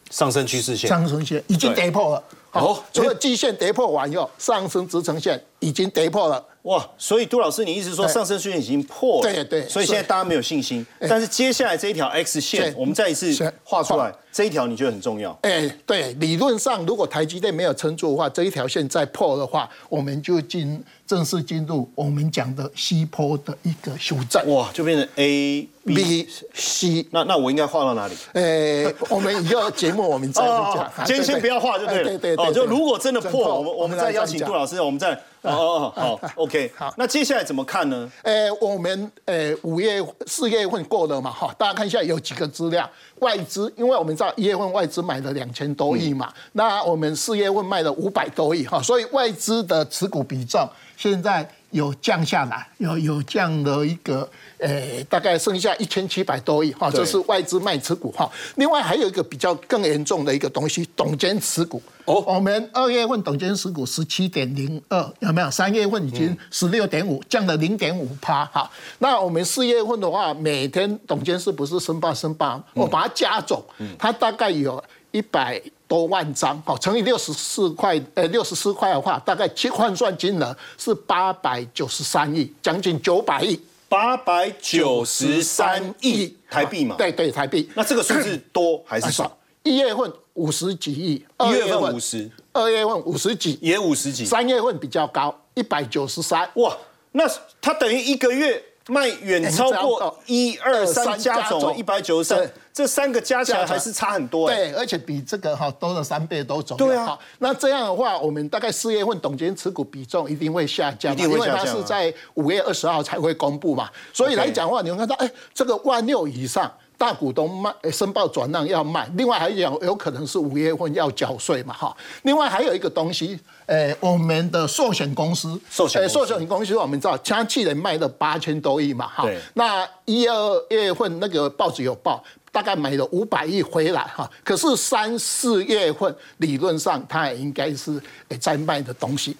[0.09, 6.43] 上升趋势线，上升线已经跌破了，好，除了季线跌破完以后，上升支撑线已经跌破了。
[6.63, 9.33] 哇，所以杜老师，你意思说上升趋势已经破了？
[9.33, 9.67] 对对。
[9.67, 15.37] 所以现在大家没有信心，但是接下来这一条 X 线，我们再一次画出来，这一条你觉得很重要？
[15.41, 24.45] 哎，对，理论上如果台积电没有撑住的话，这一条线再破的话，我们就进正式进入我们讲的西坡的一个修正。
[24.53, 27.05] 哇，就变成 A B C。
[27.11, 28.15] 那那我应该画到哪里？
[28.33, 30.91] 哎，我们以后节目我们再讲。
[31.05, 32.03] 今 天先不要画就对了。
[32.03, 32.45] 对对对。
[32.45, 35.19] 哦，就如果真的破，我们我们再邀请杜老师，我们再。
[35.43, 38.11] 哦哦好， OK，好，那接下来怎么看呢？
[38.21, 42.87] 呃，我们诶五月四月份过了嘛，哈，大家看一下有几个资料，
[43.21, 54.29] 外资，因为我们知道一月份外资买了两千多亿嘛，那我们四月份卖了五百多亿哈，所以外资的持股比重现在有降下来，有有降了一个。
[54.61, 58.29] 诶，大概剩下一千七百多亿哈，这是外资卖持股哈。
[58.55, 61.81] 另外还有一个比较更严重的一个东西，董监持股。
[62.05, 65.49] 哦，我们二月份董监持股十七点零二，有没有？
[65.49, 68.69] 三月份已经十六点五，降了零点五趴哈。
[68.99, 72.61] 那我们四月份的话，每天董监是不是申报申报？
[72.73, 73.63] 我把它加总，
[73.97, 83.59] 它大概有一百多万张，好，乘以六十四块，呃，六十四块的话，大概换算金额是八百九十三亿，将近九百亿。
[83.91, 86.95] 八百九十三亿台币嘛？
[86.97, 87.69] 对对，台币。
[87.75, 89.37] 那这个数字多还是少？
[89.63, 94.23] 一月份五十几亿，一月份五十，二月份五十几，也五十几。
[94.23, 96.49] 三月份比较高，一百九十三。
[96.53, 96.73] 哇，
[97.11, 104.55] 那它等于一个月卖远超过一二三加总一百九十三，这三个加起来还是差很多哎。
[104.55, 106.75] 对，而且比这个哈多了三倍都走。
[106.75, 113.89] 对啊，那这样的话，我们大概四月份董监持股比重一定会下降，因为它是在五月二十号才会公布嘛。
[114.11, 116.69] 所以来讲的话，你会看到，哎，这个万六以上。
[117.01, 121.97] 大股东卖申报转让要卖，另外还有有可能是五月份要缴税嘛哈。
[122.21, 129.27] 另外还有一个东西，呃，我们的寿险公司，寿险寿险公司我们知道，加去年卖了八千多亿嘛哈。
[129.55, 134.29] 那一二月份那个报纸有报，大概买了五百亿回来哈。
[134.43, 137.99] 可是三四月份理论上它也应该是
[138.39, 139.35] 在卖的东西。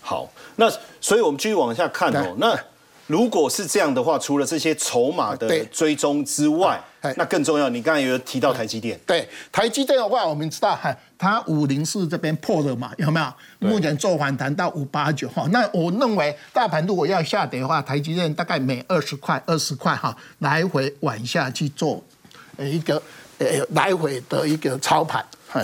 [0.00, 2.58] 好，那所以我们继续往下看哦，那。
[3.06, 6.82] 如果是这样的话，除了这些筹码的追踪之外，
[7.16, 7.68] 那更重要。
[7.68, 13.68] 你刚才有提到台积电，对台积电的话，我们知道哈，它五零四这边破了嘛，有没有？
[13.68, 15.46] 目前做反弹到五八九哈。
[15.50, 22.02] 那我认为大盘如果要下跌的话，台积电大概每二十块、二十块哈，来回往下去做
[22.58, 23.02] 一个
[23.36, 25.22] 呃来回的一个操盘。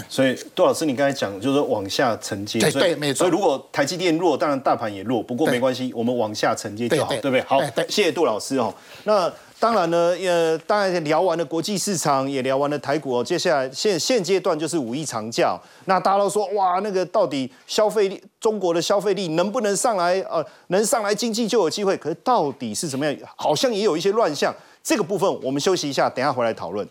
[0.08, 3.18] 所以杜老师，你刚才讲就是往下承接，对，没错。
[3.18, 7.40] 所以如果台积电弱，当然大盘也弱，不过没关系，我们往下承接就好，对不对？
[7.42, 8.72] 好，谢谢杜老师哦。
[9.04, 13.24] 那当然呢，呃，当然聊完了国际市场，也聊完了台股哦。
[13.24, 20.18] 接下来现现阶段就是五一长假，那大家都说哇，那个到底消费力，中国的消费力能不能上来？
[20.30, 21.96] 呃，能上来，经济就有机会。
[21.96, 23.14] 可是到底是怎么样？
[23.36, 24.54] 好像也有一些乱象。
[24.82, 26.88] 这个部分我们休息一下，等下回来讨论。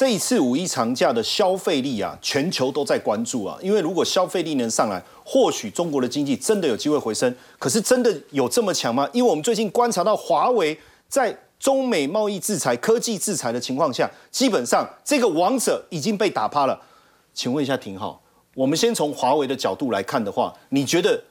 [0.00, 7.36] 这一次五一长假的消费力啊，全球都在关注啊，因为如果消费力能上来，或许中国的经济真的有机会回升。
[7.58, 9.06] 可是真的有这么强吗？
[9.12, 10.74] 因为我们最近观察到华为
[11.06, 16.80] 在中美贸易制裁、科技制裁的情况下，基本上这个王者已经被打趴了。
[17.34, 18.18] 请问一下廷浩，
[18.54, 21.22] 我们先从华为的角度来看的话，你觉得？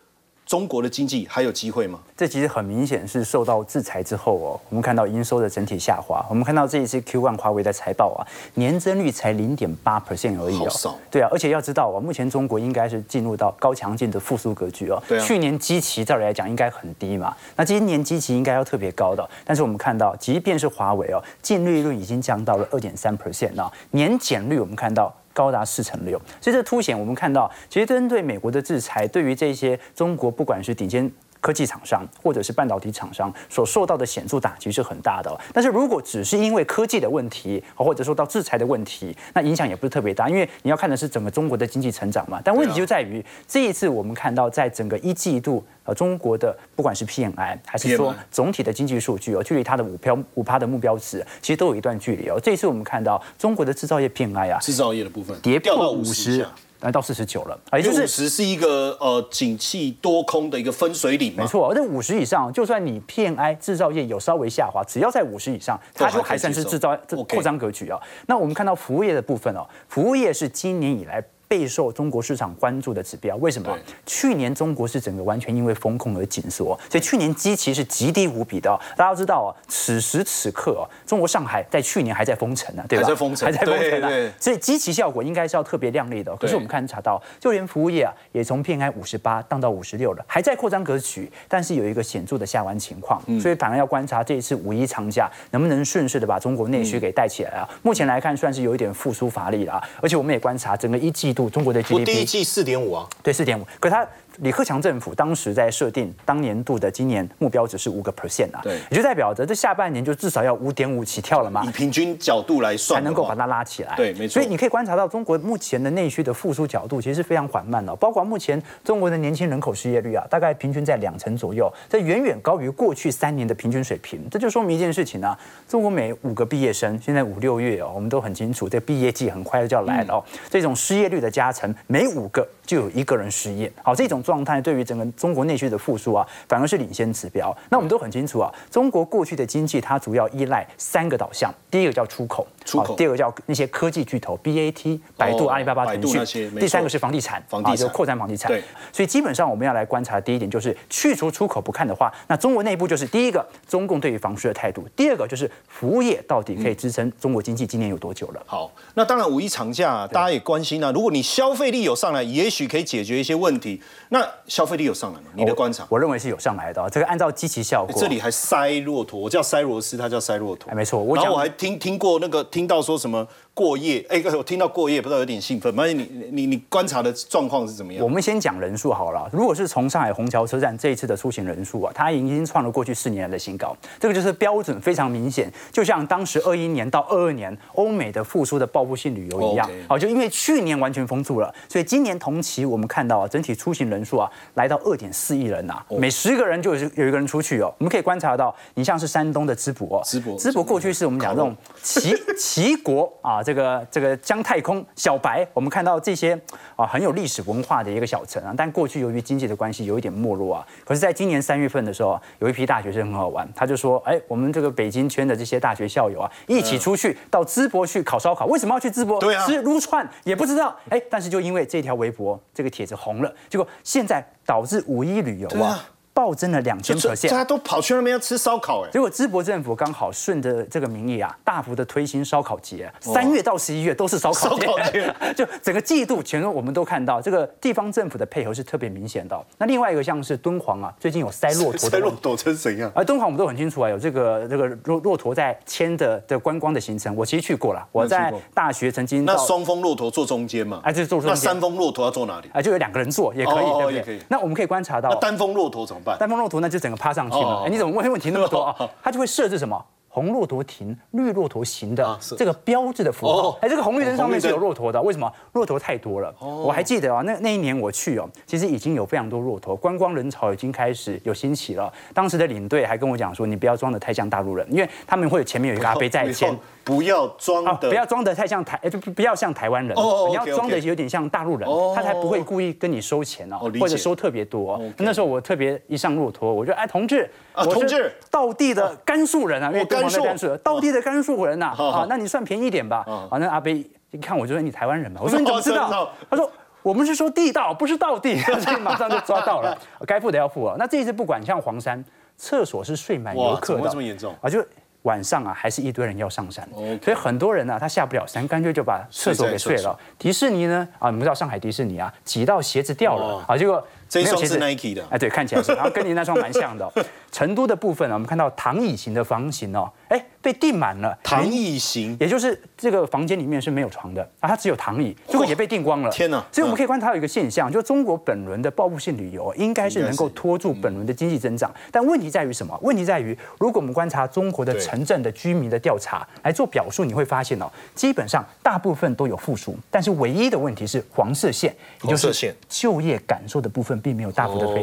[0.50, 2.00] 中国的经济还有机会吗？
[2.18, 6.26] 这其实很明显是受到制裁之后哦，我们看到营收的整体下滑。
[6.28, 8.26] 我们看到这一次 Q1 华为的财报啊，
[8.56, 10.97] 年增率才零点八 percent 而已哦。
[11.12, 15.00] 对啊，而且要知道啊，目前中国应该是进入到高强劲的复苏格局哦。
[15.08, 15.24] 对啊。
[15.24, 19.30] 去年基期照理来讲应该很低嘛，那今年基期应该要特别高的。
[19.45, 25.16] 但是我们看到，即便是华为哦，净利润已经降到了二点三 percent 啊，年减率我们看到。
[25.34, 31.09] 高达四成六，所以这凸显我们看到，其实针对美国的制裁，对于这些中国不管是顶尖
[31.40, 35.36] 科技厂商或者是半导体厂商所受到的显著打击是很大的。
[35.54, 42.42] 但是如果只是因为科技的问题，或者受到制裁的问题，那影响也不是特别大，因为你要看的是整个中国的经济成长嘛。
[42.44, 45.64] 但问题就在于这一次我们看到，在整个一季度。
[45.86, 52.40] 呃中国的不管是 PMI 还是说总体的经济数据哦，距离它的五标五趴的目标值，其实都有一段距离哦。
[52.44, 56.46] 这一次我们看到中国的制造业 PMI 啊，制造业的部分跌破五十，
[56.82, 67.99] 来到四十九了，也就是五十是一个呃景气多空的一个分水岭没错，而且五十以上，就算你 PMI 制造业有稍微下滑，只要在五十以上，它就还算是制造扩张格局啊。
[68.27, 71.23] 那我们看到服务业的部分哦，服务业是今年以来。
[71.50, 73.76] 备受中国市场关注的指标，为什么？
[74.06, 78.80] 去年中国是整个完全因为风控而紧缩，所以去年基期是极低无比的。
[78.95, 83.04] 大家知道哦，此时此刻哦，中国上海在去年还在封城呢，对吧？
[83.04, 84.32] 还在封城，还在封城呢。
[84.39, 86.36] 所以基期效果应该是要特别亮丽的。
[86.36, 93.20] 可是我们看察到，就连服务业啊，也从 PMI 五十八降到五十六了，还在扩张格局，但是有一个显著的下弯情况。
[93.41, 97.68] 所以反而要观察这一次五一长假能不能顺势的把中国内需给带起来啊？
[97.82, 99.82] 目前来看，算是有一点复苏乏力了。
[100.00, 101.50] 而且我们也观察整个一季度。
[101.50, 103.66] 中国的 GDP 第一季四点五啊，对，四点五。
[103.80, 104.06] 可它
[104.42, 111.64] 李克强政府当时在设定当年度的今年目标值是五个 percent 啊，对，也就代表着这下半年就至少要五点五起跳了嘛。
[111.66, 113.96] 以平均角度来算，才能够把它拉起来。
[113.96, 114.34] 对，没错。
[114.36, 124.20] 所以你可以观察到中国目前的内需的复苏角度其实是非常缓慢的，包括目前中国的年轻人口失业率啊，大概平均在两成左右，这远远高于过去三年的平均水平。
[124.30, 125.38] 这就说明一件事情啊，
[125.68, 130.24] 中国每五个毕业生，现在五六月哦，我们都很清楚，这毕业季很快就要来了哦。
[130.50, 133.72] 这种失业率的加成，每五个就有一个人失业。
[133.84, 137.55] 好，这种状态对于整个中国内需的复苏啊，反而是领先指标。
[137.71, 148.51] 那我们都很清楚啊，中国过去的经济它主要依赖三个导向，第一个叫出口，出口；第二个叫那些科技巨头，BAT、百度、阿里巴巴、腾讯；第三个是房地产，房地产就扩展房地产。
[148.51, 148.63] 对，
[148.93, 158.43] 所以基本上我们要来观察的第一点就是去除出口不看的话，那中国内部就是第一个中共对于房市的态度，第二个就是服务业到底可以支撑中国经济今年有多久了？
[158.45, 163.82] 好，那当然五一长假大家也关心啊，如果你消费力有上来，也许可以解决一些问题。
[164.09, 165.28] 那消费力有上来吗？
[165.34, 165.86] 你的观察？
[165.89, 166.89] 我认为是有上来的。
[166.89, 170.72] 这个按照基期效果，这里还塞骆驼，我叫塞罗斯，他叫塞骆驼。
[170.72, 171.03] 哎，没错。
[171.15, 173.28] 然后我还听听过那个听到说什么
[173.60, 175.76] 过夜，哎，我听到过夜，不知道有点兴奋。
[175.76, 178.01] 反正你你你观察的状况是怎么样？
[178.01, 179.30] 我们先讲人数好了。
[179.34, 183.76] 如果是从上海虹桥车站这一次的出行人数啊，它已经创了过去四年来的新高。
[183.99, 189.70] 这个就是标准非常明显，就像当时二一年到二二年欧美的复苏的报复性旅游一样。
[189.89, 194.80] 好，就因为去年完全封住了，所以今年同期我们看到啊，整体出行人数啊来到。
[194.86, 197.72] 二点四亿人呐，每十个人就有有一个人出去哦。
[197.80, 201.53] 我们可以观察到，你像是山东的淄博，淄博，淄博过去是我们讲这种
[201.84, 206.39] 齐齐国啊，这个这个姜太空小白，我们看到这些
[206.76, 208.54] 啊很有历史文化的一个小城啊。
[208.56, 210.68] 但过去由于经济的关系，有一点没落啊。
[210.86, 218.45] 可是，在今年三月份的时候，有一批大学生很好玩，他就说：“哎，我们这个北京圈的这些大学校友啊，一起出去到淄博去烤烧烤。
[218.45, 219.20] 为什么要去淄博？
[219.20, 220.76] 对啊，吃撸串也不知道。
[220.89, 224.24] 哎，但是就因为这条微博这个帖子红了，结果现在。
[224.50, 225.80] 导致五一旅游啊。
[226.20, 228.89] 暴增了两千 percent，大家都跑去那边要吃烧烤哎。
[228.91, 234.57] 结果淄博政府刚好顺着这个名义啊，大幅的推行烧烤节，三月到十一月都是烧烤
[234.91, 239.45] 节， 就整个季度全都我们都看到这个地方政府的配合是特别明显的。
[239.57, 242.91] 那另外一个像是敦煌啊，最近有塞骆驼，塞骆驼成怎样？
[242.93, 249.24] 而敦煌我们都很清楚啊，有这个这个骆骆驼在牵的的观光的行程，我其实去过了，我在大学曾经。
[249.24, 250.82] 那双峰骆驼坐中间嘛？
[250.84, 251.30] 哎，就是坐中间。
[251.30, 252.49] 那三峰骆驼要坐哪里？
[252.51, 254.20] 哎，就有两个人坐也可以，对不对？
[254.28, 256.09] 那我们可以观察到，那单峰骆驼怎么办？
[256.18, 256.99] 单峰骆驼那就整个。
[256.99, 258.76] 趴上去了，哎，你怎么问问题那么多啊？
[259.01, 259.82] 他就会设置什么？
[260.10, 265.32] 红骆驼停，绿骆驼行的这个标志的符号，哎，这个红绿灯上面是有骆驼的，为什么？
[265.53, 266.34] 骆驼太多了。
[266.41, 271.89] 我还记得啊，那那一年我去哦，其实已经有非常多骆驼，观光人潮已经开始有兴起了。
[272.14, 276.53] 当时的领队还跟我讲说，你不要装的太像大陆人，因为他们会前面有一个阿飞在前，
[276.90, 279.96] 不要装的，不要装的太像台，就不要像台湾人，
[280.28, 284.82] 你要装的有点像大陆人，他才不会故意跟你收钱哦，或者收特别多。
[284.98, 290.80] 那时候我特别一上骆驼，我就哎，同志，同志，道地的甘肃人啊，因为甘肃，甘肃道。
[290.80, 293.04] 地的甘肃人呐，啊，那你算便宜一点吧。
[293.30, 296.10] 啊，那阿贝一看我就说你台湾人嘛，我说你怎么知道？
[296.30, 296.50] 他说
[296.82, 299.78] 我们是说地道，不是道地， 所以马上就抓到了，
[300.08, 300.76] 该付的要付啊。
[300.80, 302.04] 那这一次不管像黄山，
[302.38, 304.50] 厕所是睡满游客的，这么严重啊？
[304.50, 304.66] 就
[305.04, 306.68] 晚上啊，还是一堆人要上山，
[307.02, 309.97] 所以很多人呢，他下不了山，干脆就把厕所给睡了。
[310.18, 313.43] 迪士尼呢，啊，你们知道上海迪士尼啊，挤到鞋子掉了。
[313.47, 313.86] 啊，结果。
[314.10, 316.91] 这双是 Nike 的，哎，对，看起来是，然后跟你那双蛮像的。
[317.32, 321.18] 成都的部分呢，我们看到躺椅型的房型哦，哎，被订满了。
[321.24, 326.12] 躺椅型，也就是这个房间里面是没有床的啊，它只有躺椅，结果也被订光了。
[326.12, 326.45] 天哪！
[326.51, 332.78] 所以我们可以观察到一个现象，就中国本轮的报复性旅游应该是能够拖住本轮的经济增长，但问题在于什么？
[332.82, 344.80] 问题在于，如果我们观察中国的城镇的居民的调查来做表述，你会发现哦，基本上大部分都有复苏，但是唯一的问题是黄色线，也就是就业感受的部分并没有大幅的飞。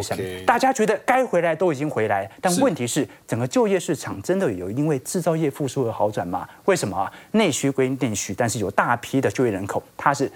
[0.46, 6.46] 大家觉得该回来都已经回来，但问题是整个就业市场真的有因为制造业复苏有好转吗？
[6.66, 10.30] 为什么内需归内需，但是有大批的就业人口，它是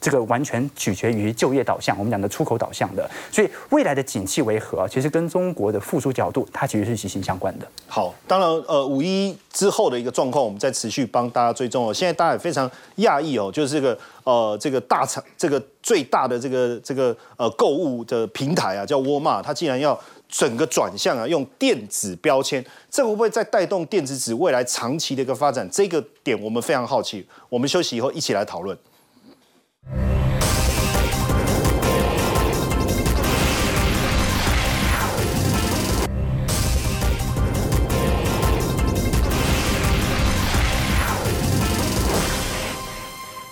[0.00, 7.66] 这个完全取决于就业导向，我们讲的出口导向的，所以未来的景气为何，其实跟中国的复苏角度，它其实是息息相关的。
[7.86, 11.94] 好，当然呃五一之后的一个状况，我们在持续帮大家追踪哦。
[11.94, 13.96] 现在大家也非常讶异哦，就是这个。
[14.26, 19.96] 呃，这个大厂，这个最大的这个这个呃购物的平台啊，叫沃尔玛，它竟然要
[20.28, 25.68] 整个转向啊，用电子标签，这会不会再带动电子纸未来长期的一个发展？
[25.70, 27.26] 这个点我们非常好奇。
[27.48, 28.76] 我们休息以后一起来讨论。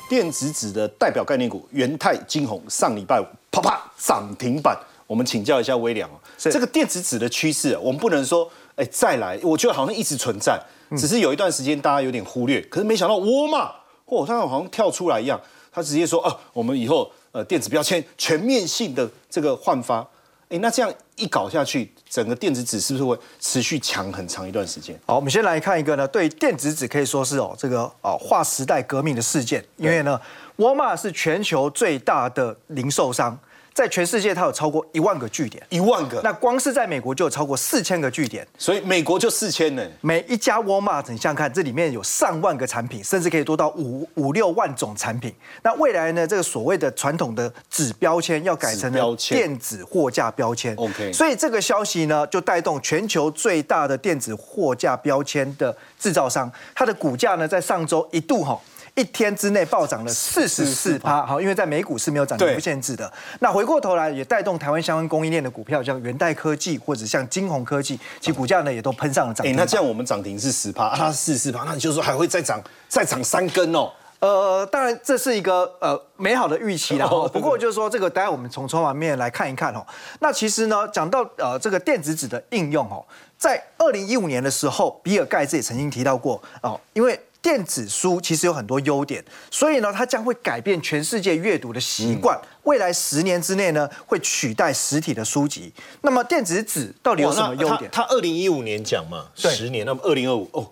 [0.07, 10.59] 电子纸的代表概念股元泰金鸿上礼拜五啪啪涨停板，我们请教一下微良哦，这个电子纸的趋势，我们不能说哎再来，我觉得好像一直存在，
[10.97, 13.71] 只是有一段时间大家有点忽略，可是没想到沃尔玛，
[14.07, 15.41] 嚯，他好像跳出来一样，
[15.71, 20.07] 他直接说啊，我们以后呃电子标签全面性的这个换发。
[20.49, 24.99] 哎，那这样一搞下去，整个电子纸是不是会持续强很长一段时间？
[25.07, 30.21] 好，我们先来看一个呢，对电子纸可以说是哦，这个哦划时代革命的事件，因为呢，
[30.57, 33.39] 沃尔玛是全球最大的零售商。
[33.75, 36.21] 在全世界，它有超过一万个据点，一万个。
[36.23, 39.85] 那光是在美国就有超过四千个据点，所以美国就四千呢。
[40.01, 45.35] 每一家 Walmart，，你想想看，这里面有上万个产品，甚至可以多到五五六万种产品。
[45.63, 46.25] 那未来呢？
[46.25, 48.93] 这个所谓的传统的纸标签要改成
[49.29, 50.73] 电子货架标签。
[50.77, 51.13] OK。
[51.13, 58.57] 所以这个消息呢，就带动全球最大的电子货架标签的制造商，它的股价呢，在上周一度哈。
[58.95, 63.13] 一天之内暴涨了四十四趴，好，因为在美股是没有涨停不限制的。
[63.41, 69.57] 那回过头来也带动台湾相关供应链的股票，像元代科技或者像金鸿科技，其股价呢也都喷上了涨停。
[69.57, 73.91] 那这样我们涨停是十趴，它是四十四趴，那你就说还会再涨再涨三根哦？
[74.21, 77.07] 呃，当然这是一个呃美好的预期啦。
[77.33, 79.85] 不过就是说这个，待会我们从筹码面来看一看哦。
[80.21, 83.05] 那其实呢，讲到呃这个电子纸的应用哦，
[83.37, 92.41] 在二零一五年的时候，比尔盖茨也曾经提到过哦，因为电子书其实有很多优点，所以呢，它将会改变全世界阅读的习惯。
[92.63, 95.71] 未来十年之内呢，会取代实体的书籍。
[96.01, 97.91] 那么电子纸到底有什么优点？
[97.93, 100.67] 他二零一五年讲嘛，十年，那么二零二五哦。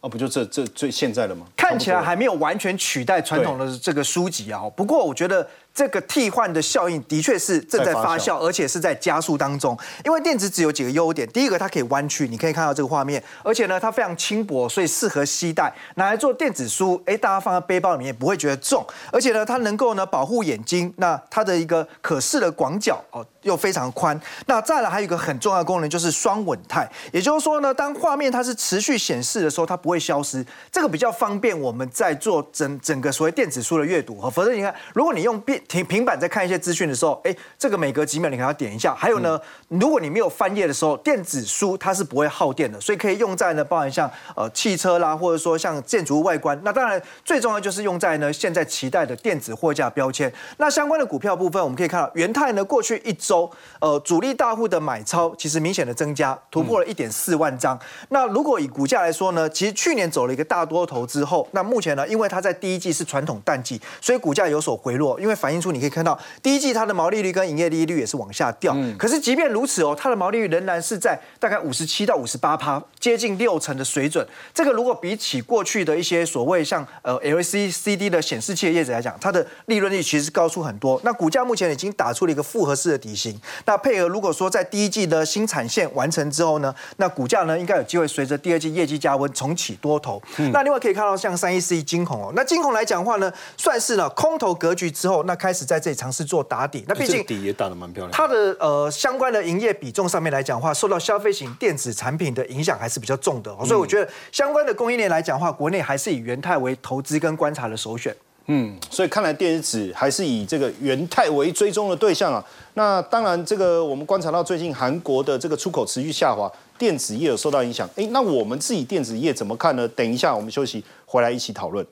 [0.00, 1.46] 啊，不就这这最现在的吗？
[1.56, 4.62] 看起来还没有完全取代传统的这个书籍啊。
[4.76, 5.48] 不过我觉得。
[5.76, 9.78] 这个替换的效应的确是正在发酵，而且是在加速当中。
[10.06, 24.18] 因为电子纸有几个优点，第一个它可以弯曲，你可以看到这个画面，而且呢它非常轻薄，所以适合携带，拿来做电子书，哎，大家放在背包里面不会觉得重，而且呢它能够呢保护眼睛，那它的一个可视的广角哦又非常宽。
[24.46, 38.94] 那再来还有一个很重要的功能就是双稳态，也就是说呢，当画面它是持续显示的时候，它不会消失，这个比较方便我们在做整整个所谓电子书的阅读否则你看，如果你用变平平板在看一些资讯的时候，哎，这个每隔几秒你可能要点一下。
[38.94, 46.58] 还有呢，如果你没有翻页的时候，电子书它是不会耗电的，所以可以用在呢，包含像呃汽车啦，或者说像建筑物外观。
[46.64, 50.32] 那当然最重要就是用在呢现在期待的电子货架标签。
[50.58, 53.50] 那相关的股票部分，我们可以看到元泰呢过去一周
[53.80, 57.78] 呃主力大户的买超其实明显的增加，突破了一点四万张。
[58.10, 65.90] 那如果以股价来说呢，其实去年走了一个大多头之后，那目前呢，因为它在第一季是传统淡季，所以股价有所回落，因为反映出你可以。
[65.96, 74.26] 看到第一季它的毛利率跟营业利率也是往下掉，可是即便如此哦，它的毛利率仍然是在大概五十七到五十八趴，接近六成的水准。
[74.52, 81.00] 这个如果比起过去的一些所谓像呃 LCD 的显示器的业者来讲，它的利润率其实高出很多。
[81.02, 83.40] 那股价目前已经打出了一个复合式的底型。
[83.64, 90.20] 那配合如果说在第一季的新产线完成之后呢，那股价呢应该有机会随着第二季业绩加温重启多头。
[90.52, 95.76] 那另外可以看到像三一四一金红哦，那金红来讲话呢，算是呢空头格局之后，那开始在。
[95.86, 98.10] 这里尝试做打底，那毕竟底也打得蛮漂亮。
[98.10, 108.12] 它的呃相关的营业比重上面来讲的话，受到消费型电子产品的影响还是比较重的，所以我觉得相关的供应链来讲的话，国内还是以元泰为投资跟观察的首选。
[108.46, 112.44] 嗯，所以看来电子还是以这个元泰为追踪的对象啊。
[112.74, 117.88] 那当然，这个我们观察到最近韩国的这个出口持续下滑，电子业有受到影响。
[117.94, 119.86] 哎，那我们自己电子业怎么看呢？
[119.86, 121.86] 等一下我们休息回来一起讨论。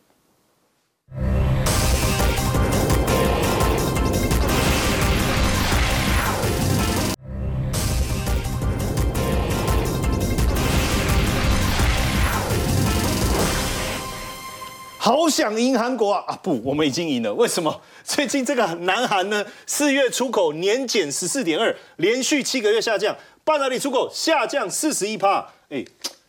[15.04, 16.24] 好想赢韩国啊！
[16.28, 17.34] 啊不，我们已经赢了。
[17.34, 17.78] 为什么？
[18.02, 25.46] 最近这个南韩呢，四月出口年减十四点二，连续七个月下降，半导体出口下降四十一趴。
[25.68, 25.84] 哎，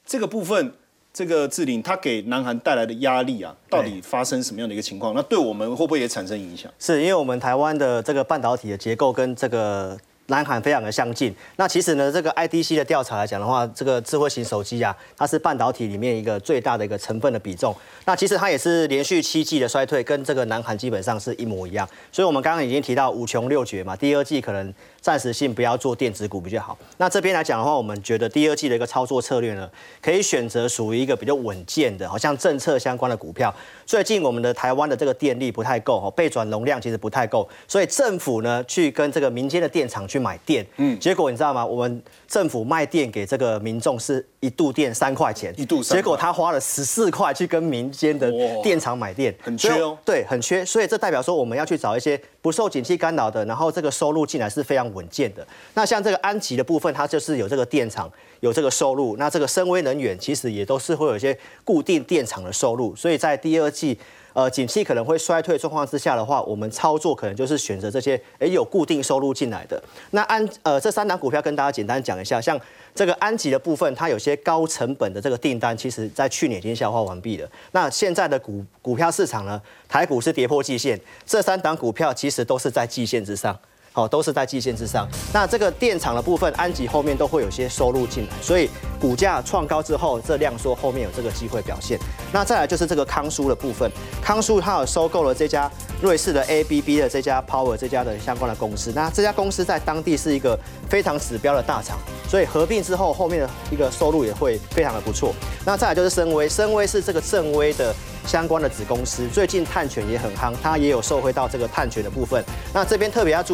[0.05, 0.73] 这个部分，
[1.13, 5.13] 这个志玲它给南韩带来的压力啊，到底发生什么样的一个情况？
[5.15, 6.69] 那对我们会不会也产生影响？
[6.77, 9.97] 是因为我们台湾的这个半导体的结构跟这个。
[10.27, 11.33] 南韩非常的相近。
[11.57, 17.75] 那其实呢，这个 IDC 的调查来讲的话，这个智慧型手机啊，它是半导体里面一个最大的一个成分的比重。
[18.05, 21.87] 那其实它也是连续七季的衰退，跟这个南韩基本上是一模一样。
[22.11, 24.73] 所以我们刚刚已经提到五穷六绝嘛，第二季可能。
[25.05, 26.75] 暂时性不要做电子股比较好。
[26.97, 29.69] 那这边来讲的话，我们觉得第二季的一个操作策略呢，
[30.01, 33.53] 可以选择属于一个比较稳健的，好像政策相关的股票。
[33.85, 41.65] 最近我们的台湾的这个电力不太够，哦，备转容量其实不太够，所以政府呢去跟这个民间的电厂去去买电，嗯，结果你知道吗？
[41.65, 48.31] 我们政府卖电给这个民众是一度电三块钱，一度，结果他花了十四块去跟民间的
[48.63, 50.65] 电厂买电，很缺哦，对，很缺。
[50.65, 54.85] 所以这代表说我们要去找一些不受景气干扰的，然后这个收入进来是非常。
[54.95, 58.09] 稳健的，那像这个安吉的部分，它就是有这个电厂
[58.39, 63.97] 有这个收入，那这个深威能源其实也都是会有一些固定电厂的收入，所以在第二季
[64.35, 69.81] 呃景气可能会衰退状况之下的话，我们操作可能就是选择这些诶有固定收入进来的。
[70.11, 72.59] 那安呃这三档股票跟大家简单讲一下，像
[72.93, 77.49] 这个安吉的部分，它有些高成本的这个订单，其实在去年已经消化完毕了。
[77.71, 83.57] 那现在的股股票市场呢，台股是跌破季线，这三档股票其实都是在季线之上。
[83.95, 85.07] 好，都是在季线之上。
[85.31, 88.69] 那这个电厂的部分，安吉后面都会有些收入进来，所以
[88.99, 91.97] 股价创高之后，这量缩后面有这个机会表现。
[92.33, 93.89] 那再来就是这个康舒的部分，
[94.21, 95.71] 康舒它有收购了这家
[96.01, 98.91] 瑞士的 ABB 的这家 Power 这家的相关的公司。
[98.93, 105.33] 那这家公司在当地是一个非常指标的大厂，所以合并之后后面的一个收入也会非常的不错。
[105.65, 107.95] 那再来就是深威，深威是这个正威的
[108.27, 112.43] 相关的子公司，最近碳权也很夯，它也有受惠到这个碳权的部分。
[112.73, 113.53] 那这边特别要注